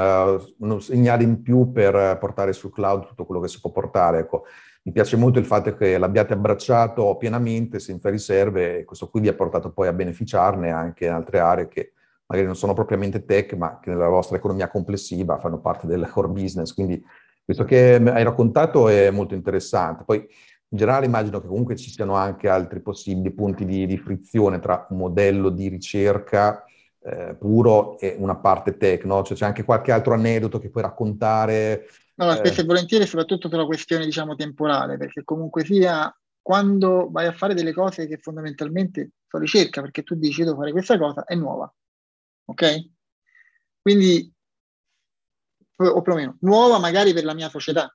[0.57, 4.19] un segnale in più per portare sul cloud tutto quello che si può portare.
[4.19, 4.43] Ecco
[4.83, 9.29] mi piace molto il fatto che l'abbiate abbracciato pienamente, senza riserve, e questo qui vi
[9.29, 11.93] ha portato poi a beneficiarne anche in altre aree che
[12.25, 16.27] magari non sono propriamente tech, ma che nella vostra economia complessiva fanno parte del core
[16.27, 16.73] business.
[16.73, 17.01] Quindi
[17.45, 20.03] questo che hai raccontato è molto interessante.
[20.03, 24.59] Poi in generale immagino che comunque ci siano anche altri possibili punti di, di frizione
[24.59, 26.65] tra un modello di ricerca
[27.03, 29.23] eh, puro e una parte tech, no?
[29.23, 31.87] Cioè c'è anche qualche altro aneddoto che puoi raccontare
[32.21, 37.25] No, spesso e volentieri, soprattutto per la questione, diciamo, temporale, perché comunque sia quando vai
[37.25, 41.23] a fare delle cose che fondamentalmente sono ricerca, perché tu dici devo fare questa cosa,
[41.23, 41.73] è nuova.
[42.45, 42.89] Ok?
[43.81, 44.31] Quindi,
[45.77, 47.91] o perlomeno, nuova magari per la mia società,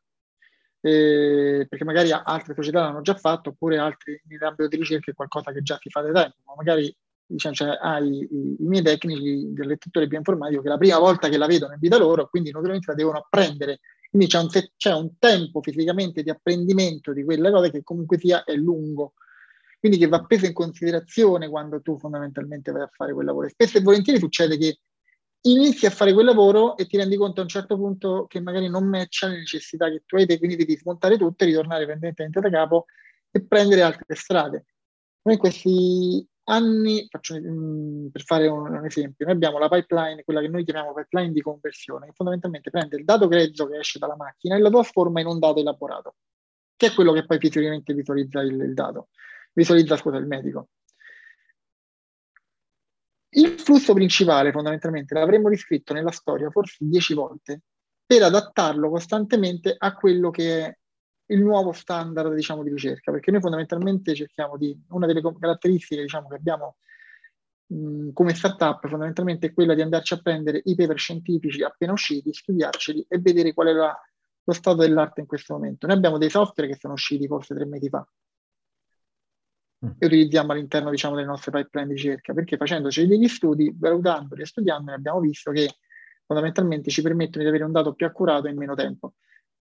[0.80, 5.52] eh, perché magari altre società l'hanno già fatto, oppure altri nell'ambito di ricerca è qualcosa
[5.52, 6.92] che già si fa da tempo, ma magari
[7.26, 11.46] diciamo, cioè, hai i, miei tecnici del lettore bioinformatico che la prima volta che la
[11.46, 13.80] vedono in vita loro, quindi naturalmente la devono apprendere
[14.16, 18.44] quindi c'è un, c'è un tempo fisicamente di apprendimento di quelle cose che comunque sia
[18.44, 19.14] è lungo,
[19.78, 23.48] quindi che va preso in considerazione quando tu fondamentalmente vai a fare quel lavoro.
[23.48, 24.78] Spesso e volentieri succede che
[25.42, 28.68] inizi a fare quel lavoro e ti rendi conto a un certo punto che magari
[28.68, 32.50] non matcha le necessità che tu hai, quindi devi smontare tutto e ritornare evidentemente da
[32.50, 32.86] capo
[33.30, 34.64] e prendere altre strade.
[35.22, 40.24] Noi questi anni, faccio, mh, mm, per fare un, un, esempio, noi abbiamo la pipeline,
[40.24, 43.98] quella che noi chiamiamo pipeline di conversione, che fondamentalmente prende il dato grezzo che esce
[43.98, 46.16] dalla macchina e lo trasforma in un dato elaborato,
[46.76, 49.09] che è quello che poi fisicamente visualizza il, il dato,
[49.52, 50.68] visualizza scusa, il medico.
[53.30, 57.62] Il flusso principale fondamentalmente l'avremmo riscritto nella storia forse dieci volte
[58.06, 60.78] per adattarlo costantemente a quello che è
[61.26, 66.28] il nuovo standard diciamo, di ricerca, perché noi fondamentalmente cerchiamo di, una delle caratteristiche diciamo,
[66.28, 66.76] che abbiamo
[67.66, 72.32] mh, come startup fondamentalmente è quella di andarci a prendere i paper scientifici appena usciti,
[72.32, 74.00] studiarceli e vedere qual è la,
[74.44, 75.86] lo stato dell'arte in questo momento.
[75.86, 78.06] Noi abbiamo dei software che sono usciti forse tre mesi fa
[79.84, 79.90] mm.
[79.98, 84.46] e utilizziamo all'interno diciamo, delle nostre pipeline di ricerca, perché facendoci degli studi, valutandoli e
[84.46, 85.74] studiandoli abbiamo visto che
[86.24, 89.14] fondamentalmente ci permettono di avere un dato più accurato in meno tempo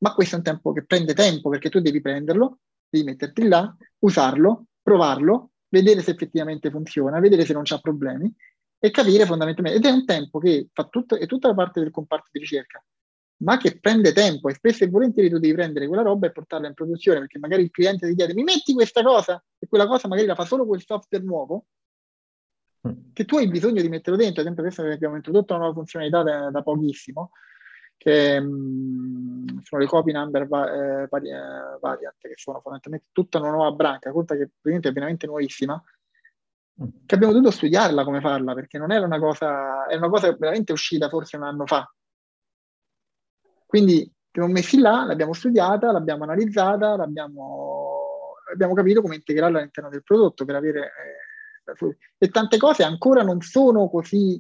[0.05, 2.59] ma questo è un tempo che prende tempo perché tu devi prenderlo,
[2.90, 8.31] devi metterti là, usarlo, provarlo, vedere se effettivamente funziona, vedere se non c'ha problemi
[8.79, 11.90] e capire fondamentalmente, ed è un tempo che fa tutto, è tutta la parte del
[11.90, 12.85] comparto di ricerca,
[13.38, 16.69] ma che prende tempo e spesso e volentieri tu devi prendere quella roba e portarla
[16.69, 19.43] in produzione, perché magari il cliente ti chiede mi metti questa cosa?
[19.59, 21.64] E quella cosa magari la fa solo quel software nuovo,
[22.87, 23.12] mm.
[23.14, 26.23] che tu hai bisogno di metterlo dentro, ad esempio adesso abbiamo introdotto una nuova funzionalità
[26.23, 27.31] da, da pochissimo,
[28.05, 33.38] che mh, sono le copy number va- eh, vari- eh, variant, che sono fondamentalmente tutta
[33.38, 35.83] una nuova branca, conta che è veramente nuovissima,
[36.83, 36.87] mm.
[37.07, 40.73] che abbiamo dovuto studiarla come farla, perché non era una cosa, è una cosa veramente
[40.73, 41.90] uscita forse un anno fa.
[43.64, 49.88] Quindi ci siamo messi là, l'abbiamo studiata, l'abbiamo analizzata, l'abbiamo, abbiamo capito come integrarla all'interno
[49.88, 50.81] del prodotto per avere...
[50.81, 51.23] Eh,
[52.19, 54.38] e tante cose ancora non sono così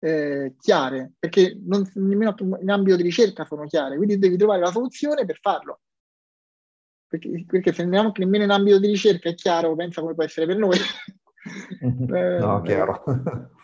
[0.00, 4.70] eh, chiare, perché non, nemmeno in ambito di ricerca sono chiare, quindi devi trovare la
[4.70, 5.80] soluzione per farlo.
[7.06, 10.46] Perché, perché se nemmeno, nemmeno in ambito di ricerca è chiaro, pensa come può essere
[10.46, 10.78] per noi.
[11.82, 13.02] eh, no, chiaro.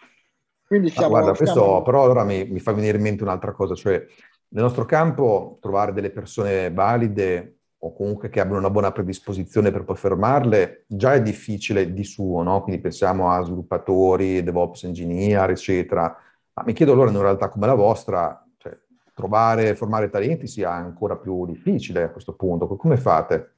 [0.67, 1.83] Quindi siamo, ah, guarda, questo siamo...
[1.83, 4.05] però allora mi, mi, fa venire in mente un'altra cosa, cioè
[4.49, 9.85] nel nostro campo trovare delle persone valide o comunque che abbiano una buona predisposizione per
[9.85, 12.63] poi fermarle, già è difficile di suo, no?
[12.63, 16.17] Quindi pensiamo a sviluppatori, DevOps engineer, eccetera.
[16.57, 18.75] Ma mi chiedo allora in una realtà come la vostra, cioè,
[19.13, 22.67] trovare formare talenti sia ancora più difficile a questo punto.
[22.77, 23.57] Come fate?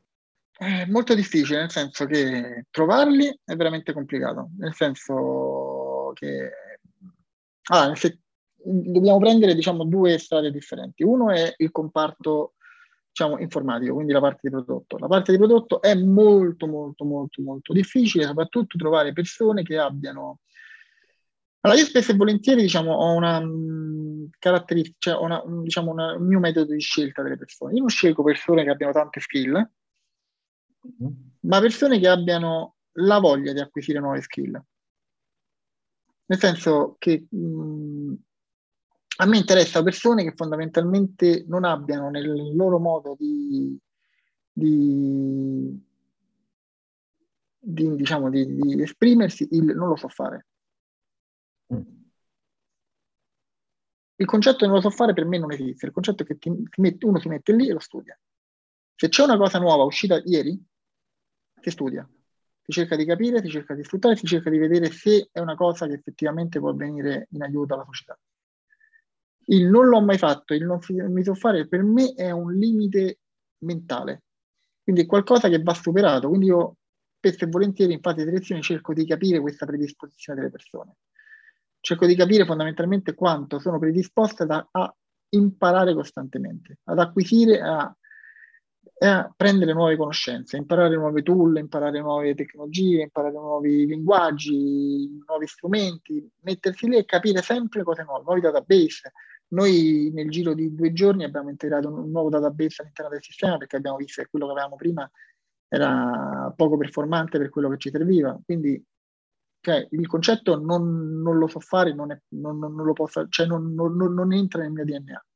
[0.50, 6.50] È molto difficile, nel senso che trovarli è veramente complicato, nel senso che
[7.70, 8.18] ah, se,
[8.56, 11.04] dobbiamo prendere diciamo, due strade differenti.
[11.04, 12.54] Uno è il comparto
[13.11, 14.98] diciamo, informatico, quindi la parte di prodotto.
[14.98, 20.40] La parte di prodotto è molto, molto, molto, molto difficile, soprattutto trovare persone che abbiano
[21.60, 26.14] allora, io spesso e volentieri diciamo, ho una um, caratteristica, cioè una, un, diciamo, una,
[26.14, 27.72] un mio metodo di scelta delle persone.
[27.74, 31.12] Io non scelgo persone che abbiano tante skill, mm-hmm.
[31.40, 34.62] ma persone che abbiano la voglia di acquisire nuove skill.
[36.26, 38.14] Nel senso che mh, mm,
[39.20, 43.76] a me interessa persone che fondamentalmente non abbiano nel loro modo di,
[44.52, 45.82] di,
[47.58, 50.46] di diciamo, di, di esprimersi il non lo so fare.
[54.20, 56.50] Il concetto non lo so fare per me non esiste, il concetto è che ti,
[56.50, 58.18] ti metti, uno si mette lì e lo studia.
[58.96, 60.61] Se c'è una cosa nuova uscita ieri,
[61.61, 62.09] si studia,
[62.61, 65.54] si cerca di capire, si cerca di sfruttare, si cerca di vedere se è una
[65.54, 68.18] cosa che effettivamente può venire in aiuto alla società.
[69.50, 70.81] Il non l'ho mai fatto, il non
[71.12, 73.20] mi so fare, per me è un limite
[73.59, 74.24] mentale,
[74.83, 76.26] quindi è qualcosa che va superato.
[76.26, 76.76] Quindi io
[77.18, 80.96] spesso e volentieri in fase di selezione cerco di capire questa predisposizione delle persone
[81.80, 84.94] cerco di capire fondamentalmente quanto sono predisposte da, a
[85.30, 87.94] imparare costantemente, ad acquisire, a,
[89.00, 96.28] a prendere nuove conoscenze, imparare nuove tool, imparare nuove tecnologie, imparare nuovi linguaggi, nuovi strumenti,
[96.42, 99.12] mettersi lì e capire sempre cose nuove, nuovi database.
[99.50, 103.76] Noi nel giro di due giorni abbiamo integrato un nuovo database all'interno del sistema perché
[103.76, 105.10] abbiamo visto che quello che avevamo prima
[105.68, 108.38] era poco performante per quello che ci serviva.
[108.44, 108.82] Quindi
[109.60, 113.46] cioè, il concetto non, non, lo so fare, non, è, non, non lo posso, cioè
[113.46, 115.26] non, entra nel mio DNA.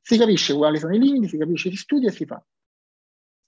[0.00, 2.44] Si capisce quali sono i limiti, si capisce, si studia e si fa.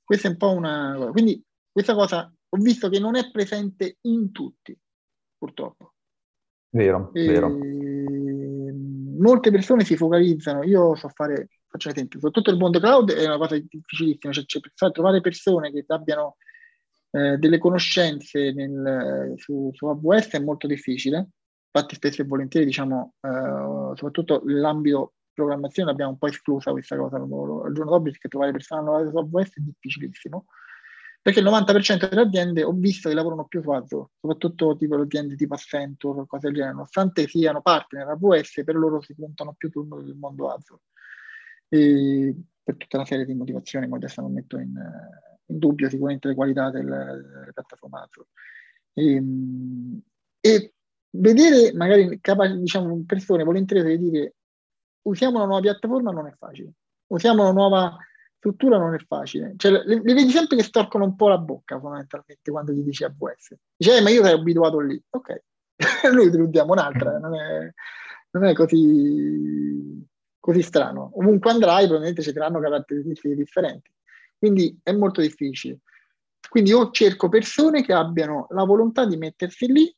[0.02, 1.10] Questa è un po' una...
[1.12, 4.76] Quindi questa cosa ho visto che non è presente in tutti,
[5.36, 5.94] purtroppo.
[6.70, 7.26] Vero, e...
[7.26, 7.48] vero.
[9.18, 13.26] Molte persone si focalizzano, io so fare, faccio un esempio, soprattutto il mondo cloud è
[13.26, 16.36] una cosa difficilissima, cioè, cioè trovare persone che abbiano
[17.16, 21.28] eh, delle conoscenze nel, su, su, AWS è molto difficile,
[21.72, 27.16] infatti spesso e volentieri diciamo, eh, soprattutto l'ambito programmazione abbiamo un po' esclusa questa cosa
[27.16, 30.46] al giorno dopo perché trovare persone lavorare su AWS è difficilissimo
[31.22, 35.02] perché il 90% delle aziende ho visto che lavorano più su Azure, soprattutto tipo le
[35.02, 39.52] aziende tipo Accenture o cose del genere, nonostante siano partner AWS, per loro si puntano
[39.58, 40.82] più sul mondo Azure.
[41.68, 44.72] E per tutta una serie di motivazioni, ma adesso non metto in,
[45.46, 48.28] in dubbio sicuramente le qualità delle piattaforme Azure.
[48.92, 50.00] E, ehm,
[50.40, 50.72] e
[51.10, 52.20] vedere magari
[52.58, 54.34] diciamo, persone volenterose di dire
[55.02, 56.72] usiamo una nuova piattaforma non è facile,
[57.08, 57.96] usiamo una nuova
[58.36, 59.54] struttura non è facile.
[59.56, 63.04] Cioè, le, le, vedi sempre che storcono un po' la bocca fondamentalmente quando gli dici
[63.04, 63.54] AWS.
[63.76, 65.00] Dice, eh, ma io sarei abituato lì.
[65.10, 65.42] Ok,
[66.12, 67.72] noi ti diamo un'altra, non è,
[68.30, 70.06] non è così,
[70.38, 71.10] così strano.
[71.14, 73.90] Ovunque andrai probabilmente ci saranno caratteristiche differenti.
[74.38, 75.80] Quindi è molto difficile.
[76.48, 79.94] Quindi io cerco persone che abbiano la volontà di mettersi lì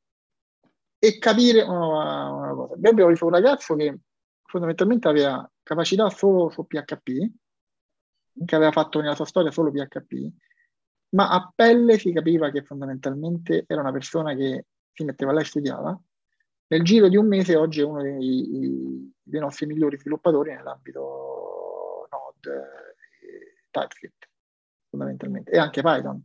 [0.98, 2.74] e capire una, una cosa.
[2.74, 3.98] Abbiamo visto un ragazzo che
[4.44, 7.30] fondamentalmente aveva capacità solo su PHP,
[8.44, 10.32] che aveva fatto nella sua storia solo PHP,
[11.10, 15.44] ma a pelle si capiva che fondamentalmente era una persona che si metteva là e
[15.44, 16.00] studiava,
[16.70, 22.56] nel giro di un mese oggi è uno dei, dei nostri migliori sviluppatori nell'ambito Node
[23.22, 24.27] e TypeScript,
[24.88, 26.22] fondamentalmente, e anche Python,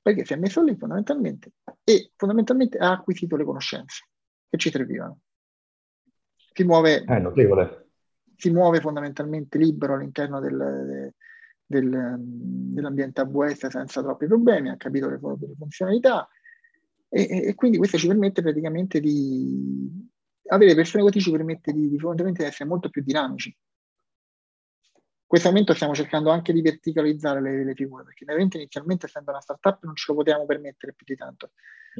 [0.00, 1.52] perché si è messo lì fondamentalmente
[1.84, 4.08] e fondamentalmente ha acquisito le conoscenze
[4.48, 5.18] che ci servivano.
[6.52, 7.86] Si muove, eh,
[8.36, 11.12] si muove fondamentalmente libero all'interno del,
[11.66, 16.28] del, dell'ambiente AWS senza troppi problemi, ha capito le, le funzionalità,
[17.08, 20.10] e, e, quindi questo ci permette praticamente di
[20.48, 23.54] avere persone così ci permette di, di fondamentalmente essere molto più dinamici.
[25.26, 29.32] In questo momento stiamo cercando anche di verticalizzare le, le figure, perché veramente inizialmente essendo
[29.32, 31.50] una startup non ce lo potevamo permettere più di tanto.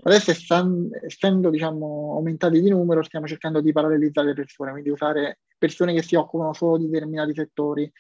[0.01, 5.93] Adesso essendo diciamo, aumentati di numero stiamo cercando di parallelizzare le persone, quindi usare persone
[5.93, 7.93] che si occupano solo di determinati settori,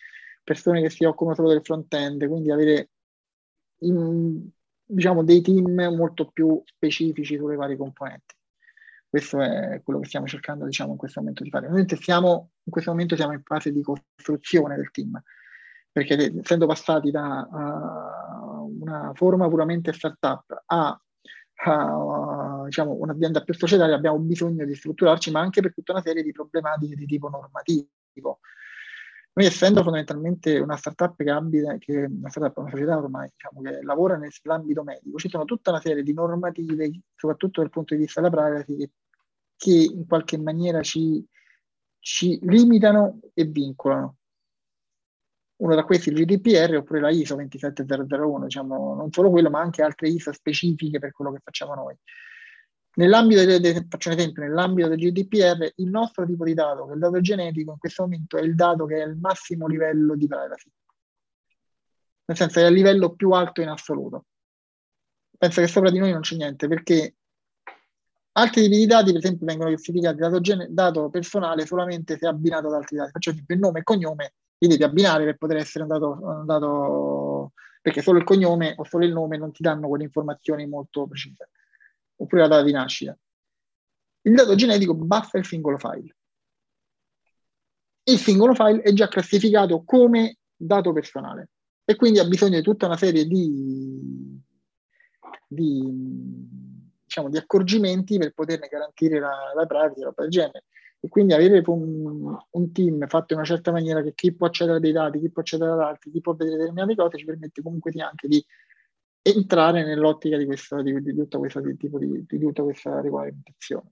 [0.45, 2.91] persone che si occupano solo del front-end, quindi avere
[3.79, 4.49] in,
[4.85, 8.36] diciamo, dei team molto più specifici sulle varie componenti.
[9.09, 11.69] Questo è quello che stiamo cercando diciamo, in questo momento di fare.
[11.69, 15.21] Noi siamo, in questo momento siamo in fase di costruzione del team,
[15.90, 21.01] perché essendo passati da uh, una forma puramente startup a,
[21.64, 26.23] a diciamo, un'azienda più societaria abbiamo bisogno di strutturarci, ma anche per tutta una serie
[26.23, 28.40] di problematiche di tipo normativo
[29.37, 33.83] noi essendo fondamentalmente una startup che abita, che una startup, una società ormai diciamo, che
[33.83, 38.22] lavora nell'ambito medico, ci sono tutta una serie di normative, soprattutto dal punto di vista
[38.22, 38.90] della privacy, che,
[39.57, 41.22] che in qualche maniera ci,
[41.99, 44.16] ci limitano e vincolano.
[45.57, 49.61] Uno da questi è il GDPR oppure la ISO 27001, diciamo, non solo quello, ma
[49.61, 51.94] anche altre ISO specifiche per quello che facciamo noi.
[52.97, 56.95] Nell'ambito del, faccio un esempio, nell'ambito del GDPR, il nostro tipo di dato, che è
[56.95, 60.27] il dato genetico, in questo momento è il dato che è il massimo livello di
[60.27, 60.71] privacy.
[62.25, 64.25] Nel senso è il livello più alto in assoluto.
[65.37, 67.17] Penso che sopra di noi non c'è niente, perché
[68.33, 72.69] altri tipi di dati, per esempio, vengono classificati dato, gen- dato personale solamente se abbinato
[72.69, 73.11] ad altri dati.
[73.11, 76.47] Faccio esempio, il nome e cognome li devi abbinare per poter essere un dato, un
[76.47, 81.07] dato perché solo il cognome o solo il nome non ti danno quelle informazioni molto
[81.07, 81.51] precise
[82.16, 83.16] oppure la data di nascita.
[84.22, 86.16] Il dato genetico basta il singolo file.
[88.05, 91.50] Il singolo file è già classificato come dato personale
[91.85, 94.40] e quindi ha bisogno di tutta una serie di,
[95.46, 95.92] di,
[97.05, 100.64] diciamo, di accorgimenti per poterne garantire la, la privacy, roba del genere.
[100.98, 104.79] E quindi avere un, un, team fatto in una certa maniera che chi può accedere
[104.79, 107.62] a dei dati, chi può accedere ad altri, chi può vedere determinate cose, ci permette
[107.62, 108.44] comunque di anche di
[109.27, 113.91] entrare nell'ottica di, questo, di, di, tutto questo tipo di, di tutta questa regolamentazione.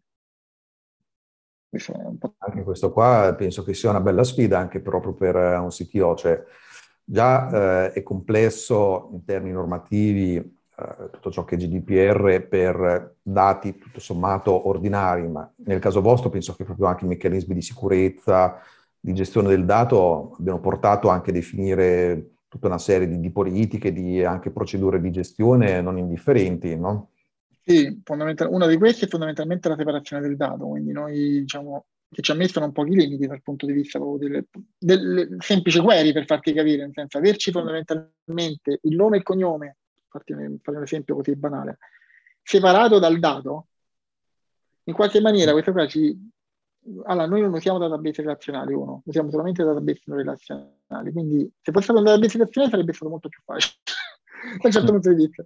[2.38, 6.14] Anche questo qua penso che sia una bella sfida anche proprio per eh, un CTO,
[6.14, 6.40] cioè
[7.02, 13.76] già eh, è complesso in termini normativi eh, tutto ciò che è GDPR per dati
[13.76, 18.60] tutto sommato ordinari, ma nel caso vostro penso che proprio anche i meccanismi di sicurezza,
[19.00, 23.92] di gestione del dato abbiano portato anche a definire tutta una serie di, di politiche,
[23.92, 27.10] di anche procedure di gestione non indifferenti, no?
[27.64, 32.30] Sì, una di queste è fondamentalmente la separazione del dato, quindi noi diciamo che ci
[32.30, 34.44] ha messo un pochi limiti dal punto di vista delle,
[34.78, 39.78] delle semplici query per farti capire, nel senso averci fondamentalmente il nome e il cognome,
[40.08, 41.78] farti fare un esempio così banale,
[42.40, 43.66] separato dal dato,
[44.84, 46.16] in qualche maniera questo qua ci,
[47.04, 51.84] allora, noi non usiamo database relazionali, uno, usiamo solamente database non relazionali, quindi se fosse
[51.84, 53.74] stato un database relazionale sarebbe stato molto più facile,
[54.60, 55.44] da un certo punto di vista.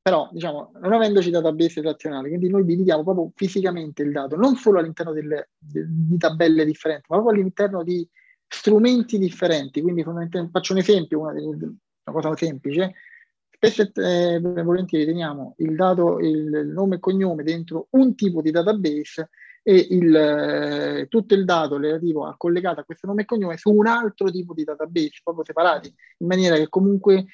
[0.00, 4.78] Però, diciamo, non avendoci database relazionali, quindi noi dividiamo proprio fisicamente il dato, non solo
[4.78, 8.08] all'interno delle, de, di tabelle differenti, ma proprio all'interno di
[8.46, 9.82] strumenti differenti.
[9.82, 10.02] Quindi
[10.50, 12.94] faccio un esempio, una, una cosa semplice.
[13.50, 18.52] Spesso e eh, volentieri teniamo il dato, il nome e cognome dentro un tipo di
[18.52, 19.30] database
[19.68, 23.70] e il, eh, tutto il dato relativo a collegato a questo nome e cognome su
[23.70, 27.26] un altro tipo di database, proprio separati, in maniera che comunque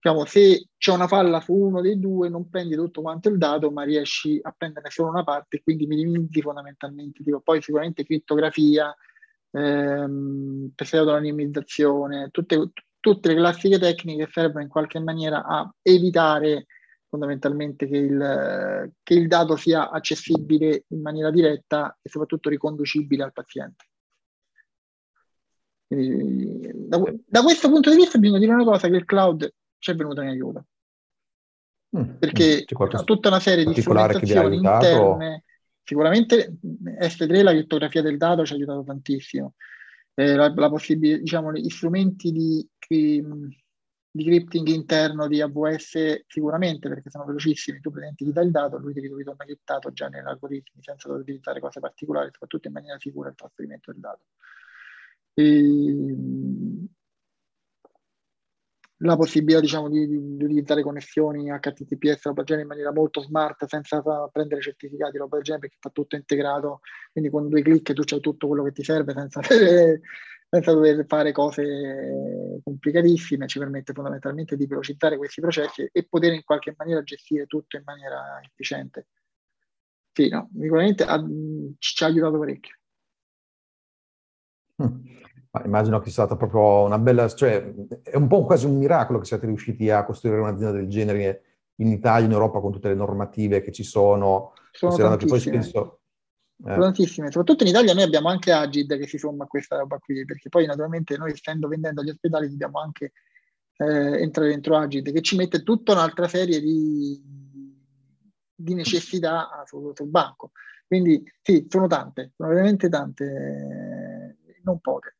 [0.00, 3.72] diciamo, se c'è una falla su uno dei due non prendi tutto quanto il dato,
[3.72, 7.24] ma riesci a prenderne solo una parte e quindi minimizzi fondamentalmente.
[7.24, 8.94] Tipo, poi sicuramente crittografia,
[9.50, 16.66] ehm, presidio l'anonimizzazione, tutte, tutte le classiche tecniche che servono in qualche maniera a evitare
[17.08, 23.32] fondamentalmente che il, che il dato sia accessibile in maniera diretta e soprattutto riconducibile al
[23.32, 23.86] paziente.
[25.86, 29.90] Quindi, da, da, questo punto di vista bisogna dire una cosa che il cloud ci
[29.90, 30.66] è venuto in aiuto.
[31.96, 35.44] Mm, perché ha tutta una serie di strumentazioni interne,
[35.82, 36.58] sicuramente
[37.00, 39.54] S3 la crittografia del dato ci ha aiutato tantissimo.
[40.12, 43.24] Eh, la, la possibilità, diciamo, gli strumenti di, di
[44.10, 48.78] di scripting interno di AWS sicuramente perché sono velocissimi, tu presenti gli dai il dato,
[48.78, 53.28] lui ti ritorna criptato già nell'algoritmo senza dover utilizzare cose particolari, soprattutto in maniera sicura
[53.28, 54.24] il trasferimento del dato.
[55.34, 56.16] E,
[58.98, 64.02] la possibilità diciamo, di, di, utilizzare connessioni HTTPS roba genere in maniera molto smart senza
[64.32, 66.80] prendere certificati roba del genere perché sta tutto integrato.
[67.12, 69.40] Quindi con due clic tu c'hai tutto quello che ti serve senza,
[70.50, 73.46] senza dover fare cose complicatissime.
[73.46, 77.82] Ci permette fondamentalmente di velocizzare questi processi e poter in qualche maniera gestire tutto in
[77.84, 79.06] maniera efficiente.
[80.12, 81.24] Sì, no, sicuramente ha,
[81.78, 82.74] ci ha aiutato parecchio.
[84.82, 85.18] Mm.
[85.50, 89.18] Ma immagino che sia stata proprio una bella, cioè è un po' quasi un miracolo
[89.18, 91.42] che siate riusciti a costruire un'azienda del genere
[91.76, 94.52] in Italia, in Europa, con tutte le normative che ci sono.
[94.72, 95.62] Sono tantissime.
[95.62, 96.00] Spesso,
[96.64, 96.76] eh.
[96.76, 97.30] tantissime.
[97.30, 100.48] Soprattutto in Italia noi abbiamo anche Agid che si somma a questa roba qui, perché
[100.48, 103.12] poi naturalmente noi stando vendendo agli ospedali dobbiamo anche
[103.76, 107.22] eh, entrare dentro Agid, che ci mette tutta un'altra serie di,
[108.54, 110.50] di necessità sul, sul banco.
[110.86, 115.17] Quindi sì, sono tante, sono veramente tante, non poche.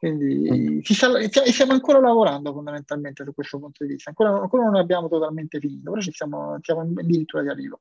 [0.00, 0.80] Quindi mm.
[0.80, 4.08] stiamo ancora lavorando fondamentalmente su questo punto di vista.
[4.08, 7.80] Ancora, ancora non abbiamo totalmente finito, però ci siamo, siamo addirittura di arrivo.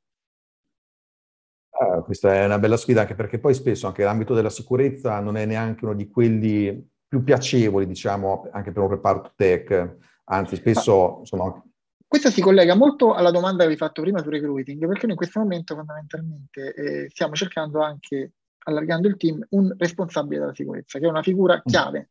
[1.80, 5.38] Ah, questa è una bella sfida anche perché poi spesso anche l'ambito della sicurezza non
[5.38, 9.96] è neanche uno di quelli più piacevoli, diciamo, anche per un reparto tech.
[10.26, 11.64] Anzi, spesso insomma,
[12.06, 15.12] questo si collega molto alla domanda che vi ho fatto prima su recruiting, perché noi
[15.12, 18.34] in questo momento fondamentalmente eh, stiamo cercando anche
[18.64, 21.62] allargando il team, un responsabile della sicurezza, che è una figura mm.
[21.66, 22.10] chiave.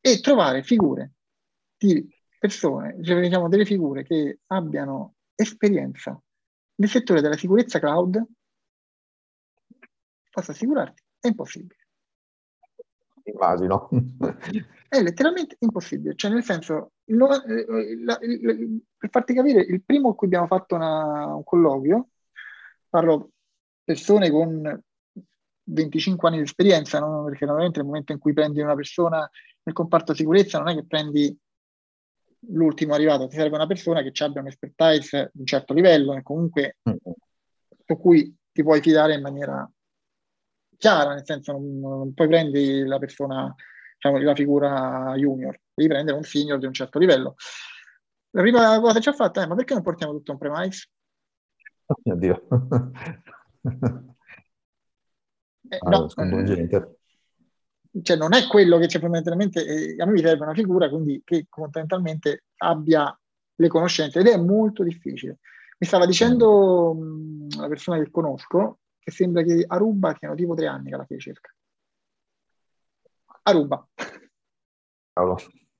[0.00, 1.12] E trovare figure
[1.76, 6.20] di persone, cioè diciamo delle figure che abbiano esperienza
[6.80, 8.24] nel settore della sicurezza cloud,
[10.30, 11.76] posso assicurarti, è impossibile.
[13.24, 13.88] Immagino.
[14.88, 20.14] è letteralmente impossibile, cioè nel senso, il, il, il, per farti capire, il primo con
[20.16, 22.08] cui abbiamo fatto una, un colloquio,
[22.88, 23.32] parlo
[23.90, 24.80] persone con
[25.64, 27.24] 25 anni di esperienza, no?
[27.24, 29.28] perché normalmente nel momento in cui prendi una persona
[29.62, 31.36] nel comparto sicurezza non è che prendi
[32.52, 36.76] l'ultimo arrivato, ti serve una persona che abbia un'expertise di un certo livello e comunque
[36.88, 36.94] mm.
[37.84, 39.68] su cui ti puoi fidare in maniera
[40.76, 43.52] chiara, nel senso non, non puoi prendi la persona,
[43.94, 47.34] diciamo, la figura junior, devi prendere un senior di un certo livello.
[48.30, 50.88] La prima cosa che ci ha fatto è ma perché non portiamo tutto on premise?
[51.86, 51.96] Oh
[53.60, 54.16] mio Dio.
[55.68, 56.08] Eh, no,
[57.92, 60.88] eh, cioè non è quello che c'è fondamentalmente, eh, a me mi serve una figura
[60.88, 63.16] quindi che fondamentalmente abbia
[63.54, 65.38] le conoscenze ed è molto difficile.
[65.78, 70.54] Mi stava dicendo mh, la persona che conosco che sembra che a Ruba siano tipo
[70.54, 71.54] tre anni che la fece cerca.
[73.42, 73.88] A Ruba.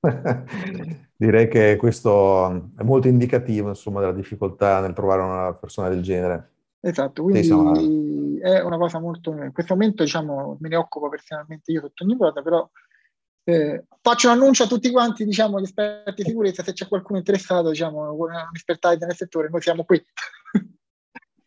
[1.15, 6.49] Direi che questo è molto indicativo insomma, della difficoltà nel trovare una persona del genere.
[6.83, 9.31] Esatto, quindi sì, è una cosa molto...
[9.31, 12.67] In questo momento diciamo, me ne occupo personalmente io sotto ogni volta, però
[13.43, 17.19] eh, faccio un annuncio a tutti quanti, diciamo, gli esperti di sicurezza, se c'è qualcuno
[17.19, 20.03] interessato, diciamo, un'espertise nel settore, noi siamo qui.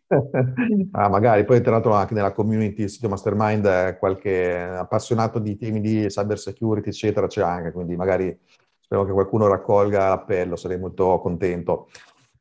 [0.92, 6.06] ah, magari, poi tra l'altro anche nella community sito Mastermind qualche appassionato di temi di
[6.06, 8.38] cyber security, eccetera, c'è anche, quindi magari
[8.78, 11.88] spero che qualcuno raccolga l'appello, sarei molto contento.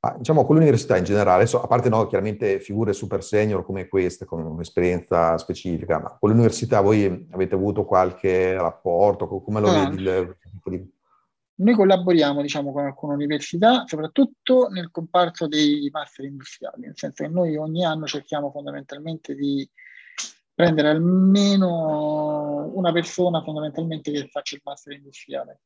[0.04, 4.26] Ma diciamo con l'università in generale, a parte no, chiaramente figure super senior come queste,
[4.26, 9.28] con un'esperienza specifica, ma con l'università voi avete avuto qualche rapporto?
[9.28, 9.90] Come lo ah.
[9.90, 10.02] vedi?
[10.02, 10.38] Il,
[11.56, 17.30] Noi collaboriamo diciamo, con alcune università, soprattutto nel comparto dei master industriali, nel senso che
[17.30, 19.66] noi ogni anno cerchiamo fondamentalmente di
[20.54, 25.62] prendere almeno una persona fondamentalmente che faccia il master industriale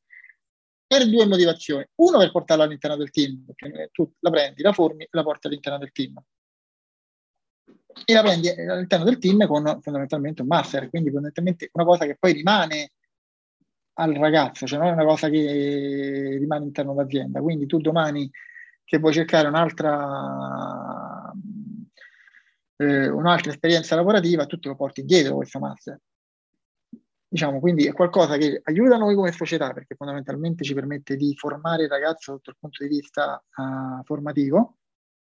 [0.88, 1.86] per due motivazioni.
[1.96, 5.48] Uno, per portarla all'interno del team, perché tu la prendi, la formi e la porti
[5.48, 6.16] all'interno del team.
[8.06, 12.16] E la prendi all'interno del team con fondamentalmente un master, quindi fondamentalmente una cosa che
[12.18, 12.92] poi rimane
[14.00, 17.42] al ragazzo, cioè non è una cosa che rimane all'interno dell'azienda.
[17.42, 18.30] Quindi tu domani
[18.86, 21.34] che vuoi cercare un'altra,
[22.78, 26.00] eh, un'altra esperienza lavorativa, tu te lo porti indietro questo master.
[27.30, 31.84] Diciamo, quindi è qualcosa che aiuta noi come società perché fondamentalmente ci permette di formare
[31.84, 34.78] il ragazzo sotto il punto di vista uh, formativo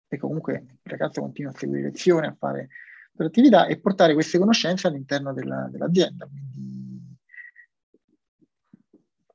[0.07, 2.69] e comunque il ragazzo continua a seguire lezioni, a fare
[3.17, 6.25] attività e portare queste conoscenze all'interno della, dell'azienda.
[6.25, 6.81] Quindi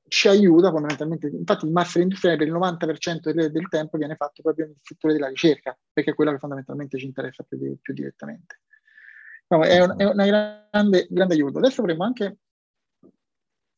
[0.09, 4.43] ci aiuta fondamentalmente, infatti il master industriale per il 90% del, del, tempo viene fatto
[4.43, 7.95] proprio nel settore della ricerca, perché è quello che fondamentalmente ci interessa più, di, più
[7.95, 8.61] direttamente.
[9.49, 10.27] No, è, un, è una
[10.71, 11.59] grande, grande aiuto.
[11.59, 12.39] Adesso vorremmo anche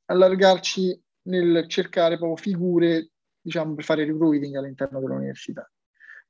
[0.09, 5.71] allargarci nel cercare proprio figure, diciamo, per fare recruiting all'interno dell'università.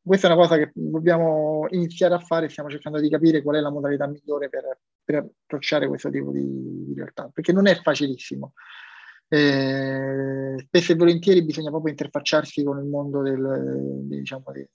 [0.00, 3.60] Questa è una cosa che dobbiamo iniziare a fare, stiamo cercando di capire qual è
[3.60, 8.54] la modalità migliore per, per approcciare questo tipo di, di realtà, perché non è facilissimo.
[9.30, 14.66] Eh, spesso e volentieri bisogna proprio interfacciarsi con il mondo del, diciamo, di,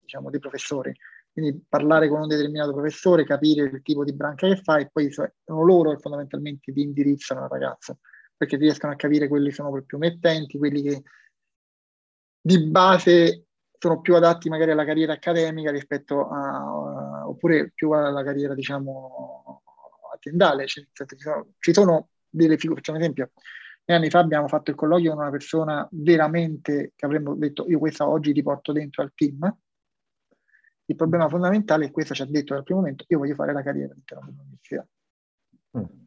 [0.00, 0.92] diciamo, dei professori.
[1.30, 5.10] Quindi parlare con un determinato professore, capire il tipo di branca che fa e poi
[5.10, 7.96] sono loro che fondamentalmente ti indirizzano la ragazza,
[8.42, 11.02] perché riescono a capire quelli che sono più mettenti, quelli che
[12.40, 13.46] di base
[13.78, 19.62] sono più adatti magari alla carriera accademica rispetto a, oppure più alla carriera, diciamo,
[20.12, 20.66] aziendale.
[20.66, 23.30] Cioè, ci, sono, ci sono delle figure, facciamo un esempio,
[23.84, 28.08] anni fa abbiamo fatto il colloquio con una persona veramente che avremmo detto io questa
[28.08, 29.56] oggi ti porto dentro al team.
[30.86, 33.52] Il problema fondamentale è che questa ci ha detto dal primo momento io voglio fare
[33.52, 34.84] la carriera all'interno dell'università.
[35.78, 36.01] Mm.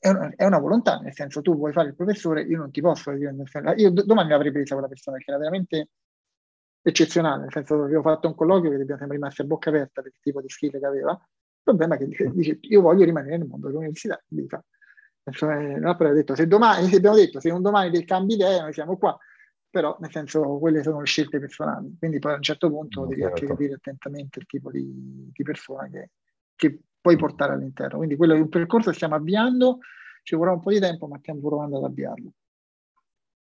[0.00, 2.80] È, una, è una, volontà, nel senso tu vuoi fare il professore, io non ti
[2.80, 3.34] posso dire,
[3.76, 5.88] io domani l'avrei presa quella persona perché era veramente
[6.82, 10.00] eccezionale, nel senso che avevo fatto un colloquio che abbiamo sempre rimasti a bocca aperta
[10.00, 11.12] per il tipo di skill che aveva.
[11.12, 14.62] Il problema è che dice io voglio rimanere nel mondo dell'università, fa,
[15.30, 18.96] L'Apple ha detto, se domani, abbiamo detto, se un domani del cambi idea, noi siamo
[18.96, 19.18] qua,
[19.68, 23.20] però nel senso quelle sono le scelte personali, quindi poi a un certo punto devi
[23.20, 23.34] certo.
[23.34, 26.10] anche capire attentamente il tipo di, di persona che,
[26.54, 27.96] che, puoi portare all'interno.
[27.96, 29.78] Quindi quello è un percorso che stiamo avviando,
[30.22, 32.32] ci vorrà un po' di tempo, ma stiamo provando ad avviarlo.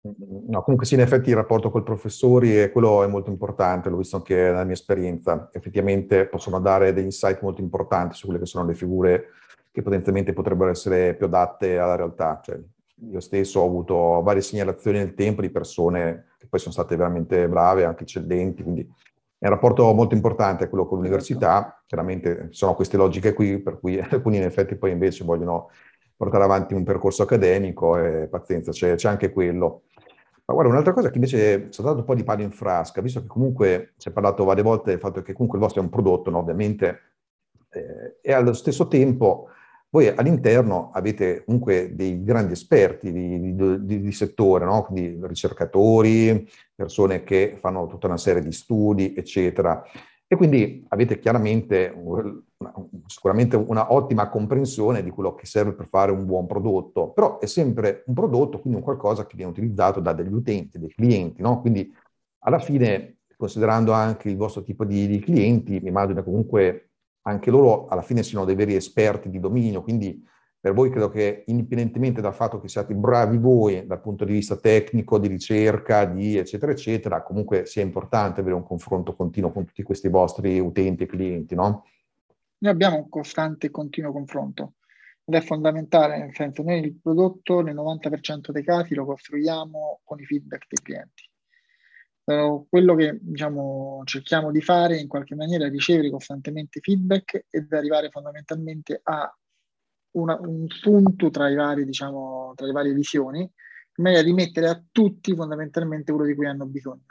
[0.02, 3.88] No, comunque sì, in effetti il rapporto con i professori e quello è molto importante,
[3.88, 5.48] l'ho visto anche nella mia esperienza.
[5.50, 9.28] Effettivamente possono dare degli insight molto importanti su quelle che sono le figure
[9.72, 12.38] che potenzialmente potrebbero essere più adatte alla realtà.
[12.44, 12.60] Cioè,
[13.10, 17.48] io stesso ho avuto varie segnalazioni nel tempo di persone che poi sono state veramente
[17.48, 18.86] brave, anche eccellenti, quindi
[19.44, 21.82] è un rapporto molto importante quello con l'università, certo.
[21.86, 25.68] chiaramente ci sono queste logiche qui, per cui alcuni in effetti poi invece vogliono
[26.16, 29.82] portare avanti un percorso accademico e pazienza, c'è, c'è anche quello.
[30.46, 33.20] Ma guarda, un'altra cosa che invece è dato un po' di palo in frasca, visto
[33.20, 35.90] che comunque si è parlato varie volte del fatto che comunque il vostro è un
[35.90, 36.38] prodotto, no?
[36.38, 37.00] ovviamente,
[37.68, 39.48] eh, e allo stesso tempo
[39.94, 44.82] voi all'interno avete comunque dei grandi esperti di, di, di settore, no?
[44.82, 49.84] quindi ricercatori, persone che fanno tutta una serie di studi, eccetera.
[50.26, 51.94] E quindi avete chiaramente
[53.06, 57.46] sicuramente una ottima comprensione di quello che serve per fare un buon prodotto, però è
[57.46, 61.60] sempre un prodotto, quindi un qualcosa che viene utilizzato da degli utenti, dei clienti, no?
[61.60, 61.94] Quindi
[62.40, 66.93] alla fine, considerando anche il vostro tipo di, di clienti, mi immagino comunque
[67.26, 70.22] anche loro alla fine siano dei veri esperti di dominio, quindi
[70.64, 74.56] per voi credo che indipendentemente dal fatto che siate bravi voi dal punto di vista
[74.56, 79.82] tecnico, di ricerca, di eccetera, eccetera, comunque sia importante avere un confronto continuo con tutti
[79.82, 81.84] questi vostri utenti e clienti, no?
[82.58, 84.74] Noi abbiamo un costante e continuo confronto
[85.24, 90.20] ed è fondamentale, nel senso noi il prodotto nel 90% dei casi lo costruiamo con
[90.20, 91.28] i feedback dei clienti.
[92.24, 97.70] Uh, quello che diciamo, cerchiamo di fare in qualche maniera è ricevere costantemente feedback ed
[97.70, 99.30] arrivare fondamentalmente a
[100.12, 104.68] una, un punto tra, i vari, diciamo, tra le varie visioni, in maniera di mettere
[104.68, 107.04] a tutti fondamentalmente quello di cui hanno bisogno.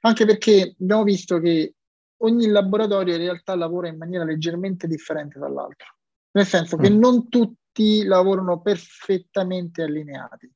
[0.00, 1.74] Anche perché abbiamo visto che
[2.18, 5.96] ogni laboratorio in realtà lavora in maniera leggermente differente dall'altro,
[6.32, 6.98] nel senso che mm.
[6.98, 10.50] non tutti lavorano perfettamente allineati.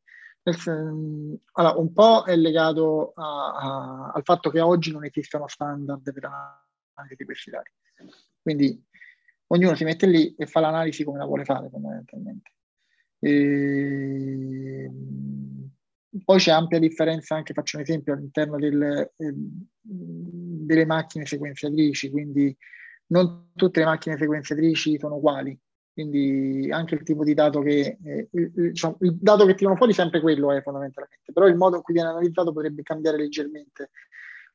[0.45, 6.25] Allora, un po' è legato a, a, al fatto che oggi non esistono standard per
[6.25, 7.71] analisi di questi dati.
[8.41, 8.85] Quindi
[9.49, 12.51] ognuno si mette lì e fa l'analisi come la vuole fare fondamentalmente.
[13.21, 14.91] E...
[16.25, 19.35] Poi c'è ampia differenza anche, faccio un esempio, all'interno del, eh,
[19.81, 22.55] delle macchine sequenziatrici, quindi
[23.07, 25.59] non tutte le macchine sequenziatrici sono uguali,
[25.93, 29.93] quindi anche il tipo di dato che eh, il, diciamo, il, dato che tirano fuori
[29.93, 33.91] sempre quello è fondamentalmente, però il modo in cui viene analizzato potrebbe cambiare leggermente.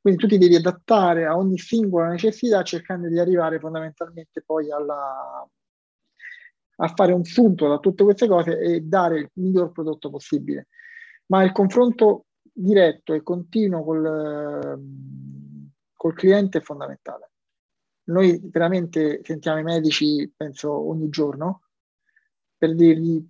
[0.02, 5.48] Quindi tu ti devi adattare a ogni singola necessità cercando di arrivare fondamentalmente poi alla,
[6.78, 10.68] a fare un sunto da tutte queste cose e dare il miglior prodotto possibile.
[11.28, 14.82] Ma il confronto diretto e continuo col,
[15.94, 17.32] col cliente è fondamentale.
[18.08, 21.64] Noi veramente sentiamo i medici, penso, ogni giorno
[22.58, 23.28] per dirgli,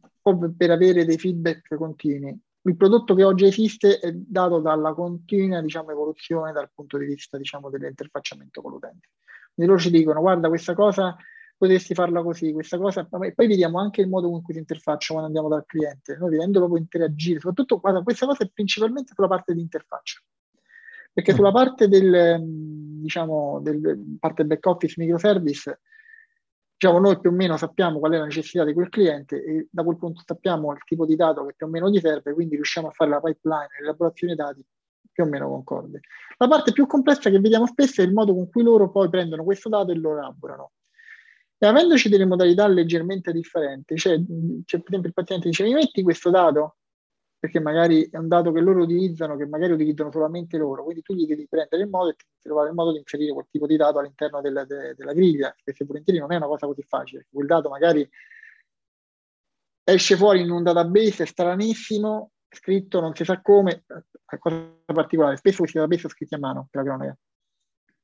[0.55, 2.39] per avere dei feedback continui.
[2.61, 7.38] Il prodotto che oggi esiste è dato dalla continua diciamo, evoluzione dal punto di vista
[7.38, 9.09] diciamo, dell'interfacciamento con l'utente.
[9.53, 11.15] Quindi loro ci dicono, guarda, questa cosa
[11.57, 15.13] potresti farla così, questa cosa, e poi vediamo anche il modo con cui si interfaccia
[15.13, 19.28] quando andiamo dal cliente, noi vedendo proprio interagire, soprattutto guarda, questa cosa è principalmente sulla
[19.28, 20.21] parte di interfaccia.
[21.18, 22.38] Perché sulla parte del,
[23.01, 25.80] diciamo, del parte back office microservice,
[26.78, 29.82] diciamo, noi più o meno sappiamo qual è la necessità di quel cliente e da
[29.82, 32.89] quel punto sappiamo il tipo di dato che più o meno gli serve, quindi riusciamo
[32.89, 34.63] a fare la pipeline, l'elaborazione dei dati
[35.11, 36.01] più o meno concorde.
[36.38, 39.43] La parte più complessa che vediamo spesso è il modo con cui loro poi prendono
[39.43, 40.74] questo dato e lo elaborano.
[41.57, 44.22] E avendoci delle modalità leggermente differenti, cioè,
[44.65, 46.76] cioè per esempio il paziente dice mi metti questo dato,
[47.39, 51.13] perché magari è un dato che loro utilizzano, che magari utilizzano solamente loro, quindi tu
[51.13, 53.99] gli devi prendere il modo e trovare il modo di inserire quel tipo di dato
[53.99, 57.69] all'interno della, de, della griglia, perché volentieri non è una cosa così facile, quel dato
[57.69, 58.07] magari
[59.83, 63.83] esce fuori in un database stranissimo, scritto non si sa come,
[64.25, 67.17] è cosa particolare, spesso questi database sono scritti a mano per la cronaca.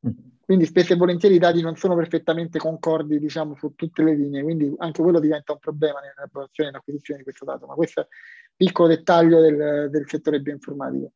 [0.07, 0.31] Mm.
[0.45, 4.43] Quindi spesso e volentieri i dati non sono perfettamente concordi, diciamo, su tutte le linee,
[4.43, 8.07] quindi anche quello diventa un problema nell'elaborazione e nell'acquisizione di questo dato, ma un
[8.55, 11.11] piccolo dettaglio del, del settore bioinformatico.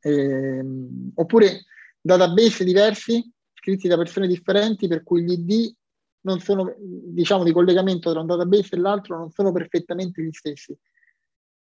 [0.00, 1.64] Ehm, oppure
[2.00, 5.74] database diversi, scritti da persone differenti, per cui gli ID
[6.22, 10.76] non sono, diciamo, di collegamento tra un database e l'altro non sono perfettamente gli stessi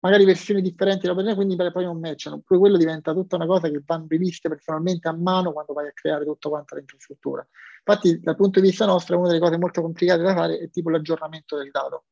[0.00, 2.42] magari versioni differenti della pagina, quindi poi non matchano.
[2.44, 5.92] Poi quello diventa tutta una cosa che vanno riviste personalmente a mano quando vai a
[5.92, 7.46] creare tutta quanta l'infrastruttura.
[7.84, 10.90] Infatti, dal punto di vista nostro, una delle cose molto complicate da fare è tipo
[10.90, 12.04] l'aggiornamento del dato.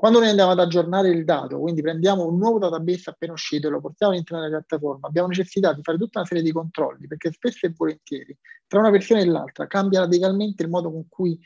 [0.00, 3.70] Quando noi andiamo ad aggiornare il dato, quindi prendiamo un nuovo database appena uscito e
[3.70, 7.30] lo portiamo all'interno della piattaforma, abbiamo necessità di fare tutta una serie di controlli, perché
[7.30, 8.34] spesso e volentieri
[8.66, 11.38] tra una versione e l'altra cambia radicalmente il modo con cui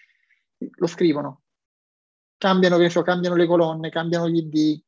[0.57, 1.42] lo scrivono
[2.36, 4.80] cambiano, so, cambiano le colonne, cambiano gli ID.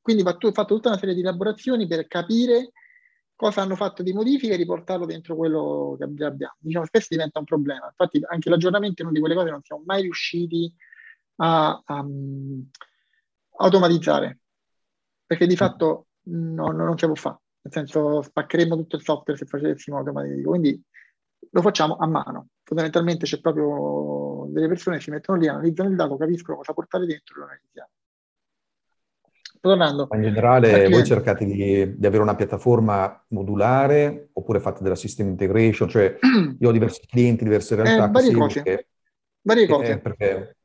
[0.00, 2.72] Quindi va fatto tutta una serie di elaborazioni per capire
[3.34, 6.54] cosa hanno fatto di modifiche e riportarlo dentro quello che abbiamo.
[6.58, 7.84] Diciamo, spesso diventa un problema.
[7.84, 10.91] Infatti anche l'aggiornamento è una di quelle cose che non siamo mai riusciti a,
[11.36, 12.06] a, a
[13.58, 14.38] automatizzare,
[15.26, 17.38] perché di fatto no, non si può fare.
[17.62, 20.50] Nel senso, spaccheremo tutto il software se facessimo automatico.
[20.50, 20.82] Quindi
[21.50, 22.48] lo facciamo a mano.
[22.64, 27.34] Fondamentalmente c'è proprio delle persone si mettono lì, analizzano il dato, capiscono cosa portare dentro
[27.34, 27.90] e lo analizziamo.
[29.60, 30.08] Tornando.
[30.12, 35.88] In generale voi cercate di, di, avere una piattaforma modulare oppure fate della system integration?
[35.88, 36.18] Cioè
[36.58, 38.06] io ho diversi clienti, diverse realtà.
[38.06, 38.62] Eh, varie cose.
[38.62, 38.88] Che,
[39.42, 39.92] varie cose.
[39.92, 40.56] Eh, perché,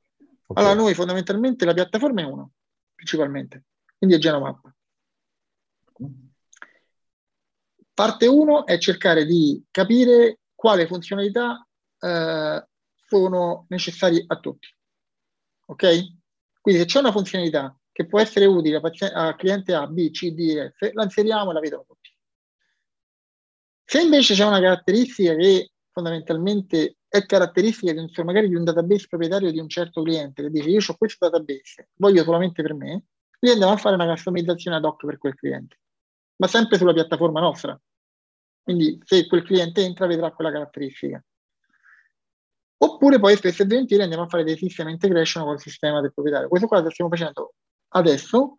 [0.48, 0.64] okay.
[0.64, 2.52] Allora noi fondamentalmente la piattaforma è uno,
[2.96, 3.66] principalmente,
[3.98, 4.74] quindi è Genomap.
[7.94, 11.68] Parte 1 è cercare di capire quale funzionalità
[12.00, 12.68] eh,
[13.08, 14.68] sono necessari a tutti.
[15.66, 16.16] Ok?
[16.62, 18.80] Quindi se c'è una funzionalità che può essere utile
[19.14, 22.16] a, cliente A, B, C, D, F, la inseriamo e la vedono tutti.
[23.84, 29.08] Se invece c'è una caratteristica che fondamentalmente è caratteristica di un, magari di un database
[29.08, 33.06] proprietario di un certo cliente che dice io ho questo database, voglio solamente per me,
[33.38, 35.80] quindi andiamo a fare una customizzazione ad hoc per quel cliente,
[36.38, 37.80] ma sempre sulla piattaforma nostra.
[38.64, 41.24] Quindi se quel cliente entra vedrà quella caratteristica.
[42.80, 46.14] Oppure poi spesso e volentieri andiamo a fare dei system integration con il sistema del
[46.14, 46.48] proprietario.
[46.48, 47.54] Questo qua lo stiamo facendo
[47.90, 48.56] adesso,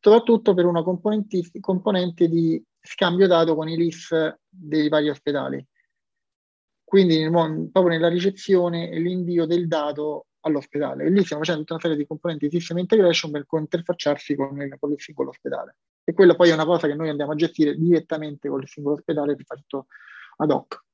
[0.00, 5.64] soprattutto per una componente di scambio dato con i LIS dei vari ospedali.
[6.92, 7.30] Quindi nel,
[7.72, 11.04] proprio nella ricezione e l'invio del dato all'ospedale.
[11.04, 14.60] E lì stiamo facendo tutta una serie di componenti di system integration per interfacciarsi con
[14.60, 15.76] il, con il singolo ospedale.
[16.04, 18.96] E quella poi è una cosa che noi andiamo a gestire direttamente con il singolo
[18.96, 19.86] ospedale per fare tutto
[20.36, 20.84] ad hoc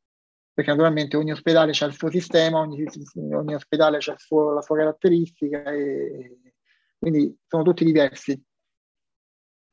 [0.55, 2.85] perché naturalmente ogni ospedale ha il suo sistema, ogni,
[3.33, 4.17] ogni ospedale ha
[4.55, 6.53] la sua caratteristica e
[6.97, 8.33] quindi sono tutti diversi.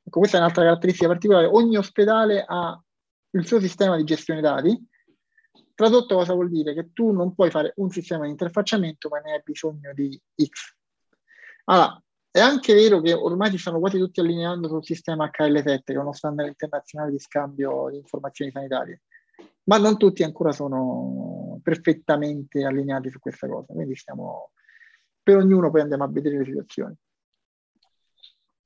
[0.04, 1.46] Ecco, questa è un'altra caratteristica particolare.
[1.46, 2.84] Ogni ospedale ha
[3.32, 4.76] il suo sistema di gestione dati.
[5.76, 6.74] Tradotto cosa vuol dire?
[6.74, 10.76] Che tu non puoi fare un sistema di interfacciamento, ma ne hai bisogno di X.
[11.66, 12.02] Allora,
[12.32, 15.98] è anche vero che ormai si stanno quasi tutti allineando sul sistema HL7, che è
[15.98, 19.02] uno standard internazionale di scambio di informazioni sanitarie
[19.66, 24.52] ma non tutti ancora sono perfettamente allineati su questa cosa, quindi stiamo,
[25.22, 26.96] per ognuno poi andiamo a vedere le situazioni.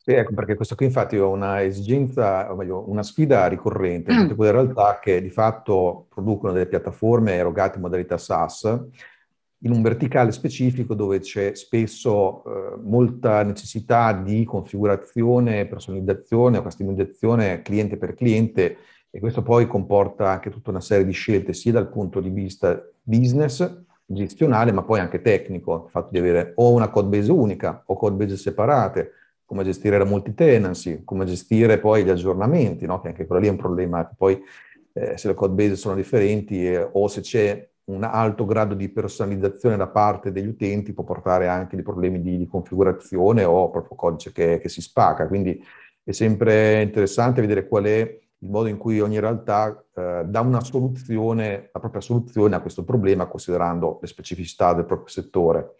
[0.09, 4.33] Sì, ecco, perché questo qui infatti è una esigenza, o meglio, una sfida ricorrente, tutte
[4.33, 8.63] quelle realtà che di fatto producono delle piattaforme erogate in modalità SaaS
[9.59, 17.61] in un verticale specifico dove c'è spesso eh, molta necessità di configurazione, personalizzazione o customizzazione
[17.61, 18.77] cliente per cliente
[19.11, 22.83] e questo poi comporta anche tutta una serie di scelte sia dal punto di vista
[23.03, 27.83] business, gestionale, ma poi anche tecnico, il fatto di avere o una code base unica
[27.85, 29.11] o code base separate,
[29.49, 33.01] come gestire la multi-tenancy, come gestire poi gli aggiornamenti, no?
[33.01, 34.39] che anche quello lì è un problema, poi
[34.93, 38.89] eh, se le code base sono differenti eh, o se c'è un alto grado di
[38.89, 43.95] personalizzazione da parte degli utenti può portare anche dei problemi di, di configurazione o proprio
[43.97, 45.27] codice che, che si spacca.
[45.27, 45.59] Quindi
[46.03, 48.01] è sempre interessante vedere qual è
[48.41, 52.83] il modo in cui ogni realtà eh, dà una soluzione, la propria soluzione a questo
[52.83, 55.73] problema, considerando le specificità del proprio settore.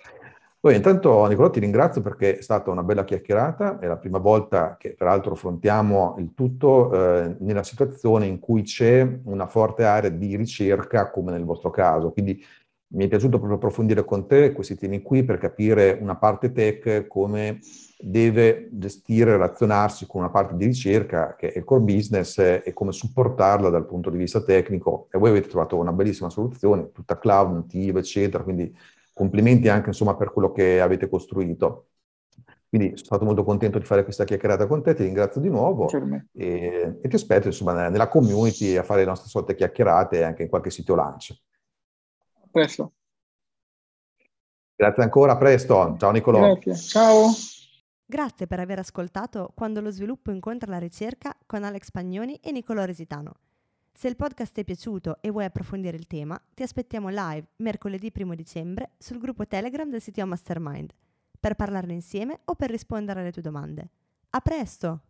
[0.61, 4.75] Poi intanto Nicolò ti ringrazio perché è stata una bella chiacchierata, è la prima volta
[4.77, 10.35] che peraltro affrontiamo il tutto eh, nella situazione in cui c'è una forte area di
[10.35, 12.43] ricerca come nel vostro caso, quindi
[12.91, 17.07] mi è piaciuto proprio approfondire con te questi temi qui per capire una parte tech
[17.07, 17.59] come
[17.97, 22.91] deve gestire, relazionarsi con una parte di ricerca che è il core business e come
[22.91, 25.07] supportarla dal punto di vista tecnico.
[25.11, 28.75] E voi avete trovato una bellissima soluzione, tutta cloud, nativa, eccetera, quindi
[29.19, 31.87] complimenti anche insomma, per quello che avete costruito.
[32.69, 35.89] Quindi sono stato molto contento di fare questa chiacchierata con te, ti ringrazio di nuovo
[36.31, 40.49] e, e, ti aspetto insomma, nella community a fare le nostre solite chiacchierate anche in
[40.49, 41.35] qualche sito lancio.
[42.35, 42.93] A presto.
[44.75, 45.95] Grazie ancora, a presto.
[45.99, 46.53] Ciao Nicolò.
[46.53, 47.25] Grazie, ciao.
[48.05, 52.85] Grazie per aver ascoltato Quando lo sviluppo incontra la ricerca con Alex Pagnoni e Nicolò
[52.85, 53.33] Resitano.
[53.99, 58.13] Se il podcast ti è piaciuto e vuoi approfondire il tema, ti aspettiamo live mercoledì
[58.17, 60.93] 1 dicembre sul gruppo Telegram del CTO Mastermind
[61.37, 63.89] per parlarne insieme o per rispondere alle tue domande.
[64.29, 65.01] A presto!